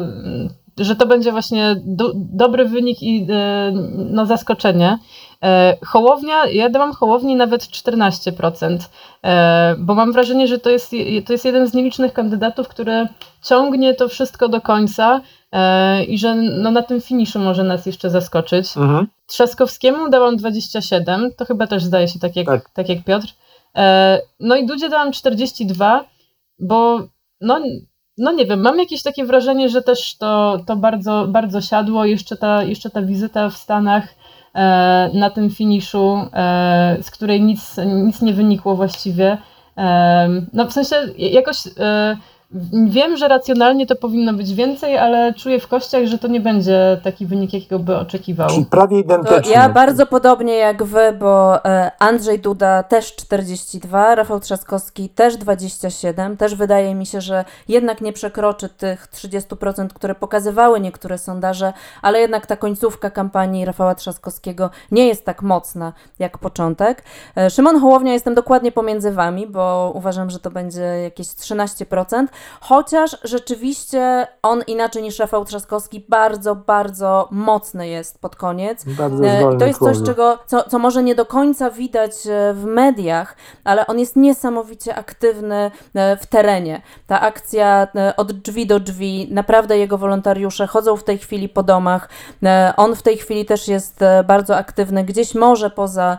że 0.79 0.97
to 0.97 1.07
będzie 1.07 1.33
właśnie 1.33 1.77
do, 1.85 2.13
dobry 2.15 2.65
wynik 2.65 3.03
i 3.03 3.27
e, 3.31 3.73
no, 3.97 4.27
zaskoczenie. 4.27 4.99
E, 5.43 5.77
Hołownia, 5.87 6.47
ja 6.47 6.69
dałam 6.69 6.93
Hołowni 6.93 7.37
nawet 7.37 7.63
14%, 7.63 8.79
e, 9.25 9.77
bo 9.79 9.95
mam 9.95 10.13
wrażenie, 10.13 10.47
że 10.47 10.59
to 10.59 10.71
jest, 10.71 10.91
to 11.27 11.33
jest 11.33 11.45
jeden 11.45 11.67
z 11.67 11.75
nielicznych 11.75 12.13
kandydatów, 12.13 12.69
który 12.69 13.09
ciągnie 13.43 13.95
to 13.95 14.09
wszystko 14.09 14.49
do 14.49 14.61
końca 14.61 15.21
i 16.09 16.19
że 16.19 16.35
no, 16.35 16.71
na 16.71 16.83
tym 16.83 17.01
finiszu 17.01 17.39
może 17.39 17.65
nas 17.65 17.87
jeszcze 17.87 18.11
zaskoczyć. 18.11 18.77
Mhm. 18.77 19.07
Trzaskowskiemu 19.27 20.11
dałam 20.11 20.37
27, 20.37 21.31
to 21.37 21.45
chyba 21.45 21.67
też 21.67 21.85
zdaje 21.85 22.09
się 22.09 22.19
tak 22.19 22.37
jak, 22.37 22.47
Tak. 22.47 22.71
tak. 22.71 22.89
jak 22.89 23.05
Piotr. 23.05 23.27
E, 23.77 24.21
no 24.41 24.57
i 24.57 24.67
Dudzie 24.67 24.89
dałam 24.89 25.13
42, 25.13 26.05
bo 26.59 27.01
no, 27.41 27.61
no 28.19 28.33
nie 28.33 28.47
wiem, 28.47 28.61
mam 28.61 28.79
jakieś 28.79 29.03
takie 29.03 29.25
wrażenie, 29.25 29.69
że 29.69 29.83
też 29.83 30.17
to, 30.17 30.61
to 30.67 30.77
bardzo, 30.77 31.27
bardzo 31.29 31.61
siadło. 31.61 32.05
Jeszcze 32.05 32.37
ta, 32.37 32.63
jeszcze 32.63 32.91
ta 32.91 33.03
wizyta 33.03 33.49
w 33.51 33.57
Stanach 33.57 34.15
e, 34.55 35.11
na 35.15 35.31
tym 35.31 35.51
finiszu, 35.51 36.19
e, 36.33 36.97
z 37.03 37.11
której 37.11 37.43
nic, 37.43 37.77
nic 37.87 38.23
nie 38.23 38.35
wynikło 38.35 38.77
właściwie. 38.77 39.39
E, 39.79 40.29
no 40.53 40.67
w 40.67 40.73
sensie 40.73 40.97
jakoś 41.17 41.57
e, 41.79 42.17
wiem, 42.89 43.17
że 43.17 43.29
racjonalnie 43.29 43.87
to 43.87 43.97
powinno 43.97 44.33
być 44.33 44.55
więcej, 44.55 44.99
ale 44.99 45.35
czuję 45.35 45.61
w 45.61 45.69
kościach, 45.69 46.07
że 46.07 46.19
to 46.19 46.29
nie 46.29 46.41
będzie 46.41 47.01
taki 47.05 47.27
wynik, 47.27 47.53
jakiego 47.53 47.79
by 47.79 47.97
oczekiwał. 47.97 48.49
Czyli 48.49 48.65
prawie 48.67 48.97
To 48.97 49.05
identyczny. 49.05 49.53
ja 49.53 49.69
bardzo 49.69 50.07
podobnie 50.07 50.55
jak 50.55 50.83
wy, 50.83 51.13
bo 51.19 51.65
e, 51.65 51.91
Andrzej 51.99 52.39
Duda 52.39 52.83
też 52.83 53.17
42, 53.17 54.15
Rafał 54.15 54.41
Trzaskowski 54.41 55.09
też 55.09 55.37
27. 55.37 56.37
Też 56.37 56.55
wydaje 56.55 56.95
mi 56.95 57.07
się, 57.07 57.21
że 57.21 57.45
jednak 57.69 58.01
nie 58.01 58.13
przekroczy 58.13 58.69
tych 58.69 59.09
30%, 59.09 59.89
które 59.89 60.15
pokazywały 60.15 60.81
niektóre 60.81 61.19
sondaże, 61.19 61.73
ale 62.03 62.21
jednak 62.21 62.47
ta 62.47 62.57
końcówka 62.57 63.11
kampanii 63.11 63.65
Rafała 63.65 63.95
Trzaskowskiego 63.95 64.71
nie 64.91 65.07
jest 65.09 65.25
tak 65.25 65.43
mocna 65.43 65.93
jak 66.19 66.39
początek. 66.39 67.03
E, 67.37 67.51
Szymon 67.51 67.81
Hołownia 67.81 68.13
jestem 68.13 68.35
dokładnie 68.35 68.73
pomiędzy 68.73 69.13
wami, 69.13 69.47
bo 69.47 69.93
uważam, 69.95 70.31
że 70.31 70.39
to 70.39 70.51
będzie 70.51 70.83
jakieś 70.83 71.27
13%, 71.27 72.27
chociaż 72.61 73.17
rzeczywiście 73.25 74.27
on 74.43 74.63
inaczej 74.67 75.03
niż 75.03 75.19
Rafał 75.19 75.45
Trzaskowski 75.45 76.05
bardzo, 76.09 76.55
bardzo 76.55 77.29
mocny 77.31 77.89
jest 77.89 78.21
pod 78.21 78.37
koniec. 78.37 78.85
Bardzo 78.85 79.25
E, 79.27 79.59
to 79.59 79.67
jest 79.67 79.81
coś, 79.81 80.03
czego, 80.03 80.39
co, 80.47 80.63
co 80.63 80.79
może 80.79 81.03
nie 81.03 81.15
do 81.15 81.27
końca 81.27 81.71
widać 81.71 82.13
e, 82.27 82.55
w 82.55 82.65
mediach, 82.65 83.37
ale 83.65 83.87
on 83.87 83.99
jest 83.99 84.17
niesamowicie 84.17 84.95
aktywny 84.95 85.71
e, 85.95 86.17
w 86.17 86.27
terenie. 86.27 86.83
Ta 87.07 87.21
akcja 87.21 87.89
od 88.17 88.33
drzwi 88.33 88.67
do 88.67 88.81
drzwi, 88.81 89.29
naprawdę 89.31 89.79
jego 89.79 89.99
wolontariusze 89.99 90.67
chodzą 90.67 90.97
w 90.97 91.05
tej 91.05 91.19
chwili 91.19 91.49
po 91.49 91.63
domach. 91.63 92.09
On 92.77 92.97
w 92.97 93.03
tej 93.03 93.17
chwili 93.17 93.45
też 93.45 93.69
jest 93.69 94.01
bardzo 94.27 94.57
aktywny, 94.57 95.05
gdzieś 95.05 95.35
może 95.35 95.71
poza 95.71 96.19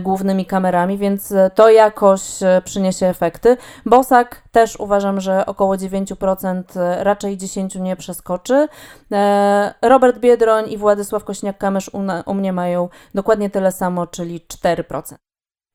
głównymi 0.00 0.46
kamerami, 0.46 0.98
więc 0.98 1.32
e, 1.32 1.50
to 1.54 1.70
jakoś 1.70 2.42
e, 2.42 2.62
przyniesie 2.64 3.06
efekty. 3.06 3.56
Bosak 3.86 4.42
też 4.52 4.80
uważam, 4.80 5.20
że 5.20 5.46
około 5.46 5.74
9%, 5.74 6.62
e, 6.76 7.04
raczej 7.04 7.38
10% 7.38 7.80
nie 7.80 7.96
przeskoczy. 7.96 8.68
E, 9.12 9.74
Robert 9.82 10.18
Biedroń 10.18 10.70
i 10.70 10.78
Władysław 10.78 11.24
Kośniak-Kamysz 11.24 12.22
u 12.26 12.34
mnie 12.34 12.52
mają 12.52 12.88
dokładnie 13.14 13.50
tyle 13.50 13.72
samo, 13.72 14.06
czyli 14.06 14.40
4%. 14.40 15.14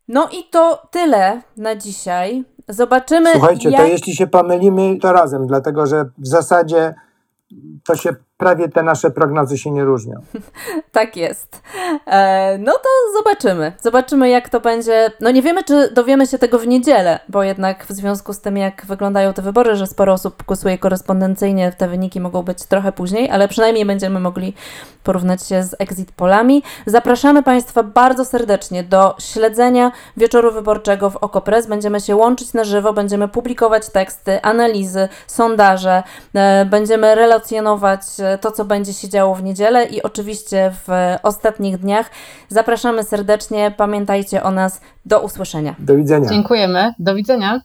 No 0.08 0.30
i 0.32 0.50
to 0.52 0.88
tyle 0.92 1.42
na 1.58 1.76
dzisiaj. 1.76 2.44
Zobaczymy. 2.68 3.32
Słuchajcie, 3.32 3.70
jak... 3.70 3.82
to 3.82 3.88
jeśli 3.88 4.16
się 4.16 4.28
pomylimy, 4.28 4.98
to 4.98 5.14
razem, 5.14 5.48
dlatego 5.48 5.86
że 5.86 6.06
w 6.18 6.28
zasadzie 6.28 6.94
to 7.84 7.96
się 7.96 8.10
prawie 8.42 8.70
te 8.70 8.84
nasze 8.84 9.12
prognozy 9.12 9.58
się 9.58 9.72
nie 9.72 9.84
różnią. 9.84 10.16
Tak 10.92 11.18
jest. 11.18 11.62
E, 12.06 12.58
no 12.58 12.74
to 12.74 12.90
zobaczymy. 13.18 13.74
Zobaczymy, 13.82 14.30
jak 14.30 14.50
to 14.50 14.60
będzie. 14.60 15.12
No 15.20 15.32
nie 15.32 15.42
wiemy, 15.42 15.64
czy 15.64 15.94
dowiemy 15.94 16.28
się 16.28 16.38
tego 16.38 16.60
w 16.60 16.68
niedzielę, 16.68 17.20
bo 17.30 17.44
jednak 17.44 17.86
w 17.86 17.92
związku 17.92 18.34
z 18.34 18.40
tym, 18.40 18.58
jak 18.58 18.86
wyglądają 18.86 19.34
te 19.34 19.42
wybory, 19.42 19.76
że 19.76 19.88
sporo 19.88 20.14
osób 20.14 20.44
głosuje 20.44 20.78
korespondencyjnie, 20.78 21.72
te 21.78 21.88
wyniki 21.88 22.20
mogą 22.20 22.44
być 22.44 22.64
trochę 22.66 22.92
później, 22.92 23.30
ale 23.30 23.48
przynajmniej 23.48 23.86
będziemy 23.86 24.20
mogli 24.20 24.54
porównać 25.04 25.48
się 25.48 25.64
z 25.64 25.76
exit 25.80 26.12
polami. 26.12 26.64
Zapraszamy 26.86 27.44
Państwa 27.44 27.84
bardzo 27.84 28.26
serdecznie 28.26 28.84
do 28.84 29.16
śledzenia 29.20 29.92
wieczoru 30.18 30.52
wyborczego 30.52 31.10
w 31.10 31.16
Okopres. 31.16 31.68
Będziemy 31.68 32.02
się 32.02 32.16
łączyć 32.16 32.54
na 32.54 32.64
żywo, 32.64 32.94
będziemy 32.94 33.28
publikować 33.28 33.90
teksty, 33.90 34.42
analizy, 34.42 35.10
sondaże, 35.28 36.04
e, 36.36 36.66
będziemy 36.66 37.16
relacjonować 37.16 38.02
e, 38.20 38.31
to, 38.38 38.52
co 38.52 38.66
będzie 38.66 38.94
się 38.94 39.10
działo 39.10 39.36
w 39.36 39.44
niedzielę 39.44 39.86
i 39.86 40.04
oczywiście 40.04 40.74
w 40.88 41.16
ostatnich 41.24 41.78
dniach. 41.78 42.10
Zapraszamy 42.50 43.04
serdecznie, 43.04 43.74
pamiętajcie 43.78 44.44
o 44.44 44.52
nas. 44.52 44.82
Do 45.06 45.22
usłyszenia. 45.22 45.76
Do 45.80 45.96
widzenia. 45.96 46.30
Dziękujemy, 46.30 46.94
do 47.00 47.16
widzenia. 47.16 47.62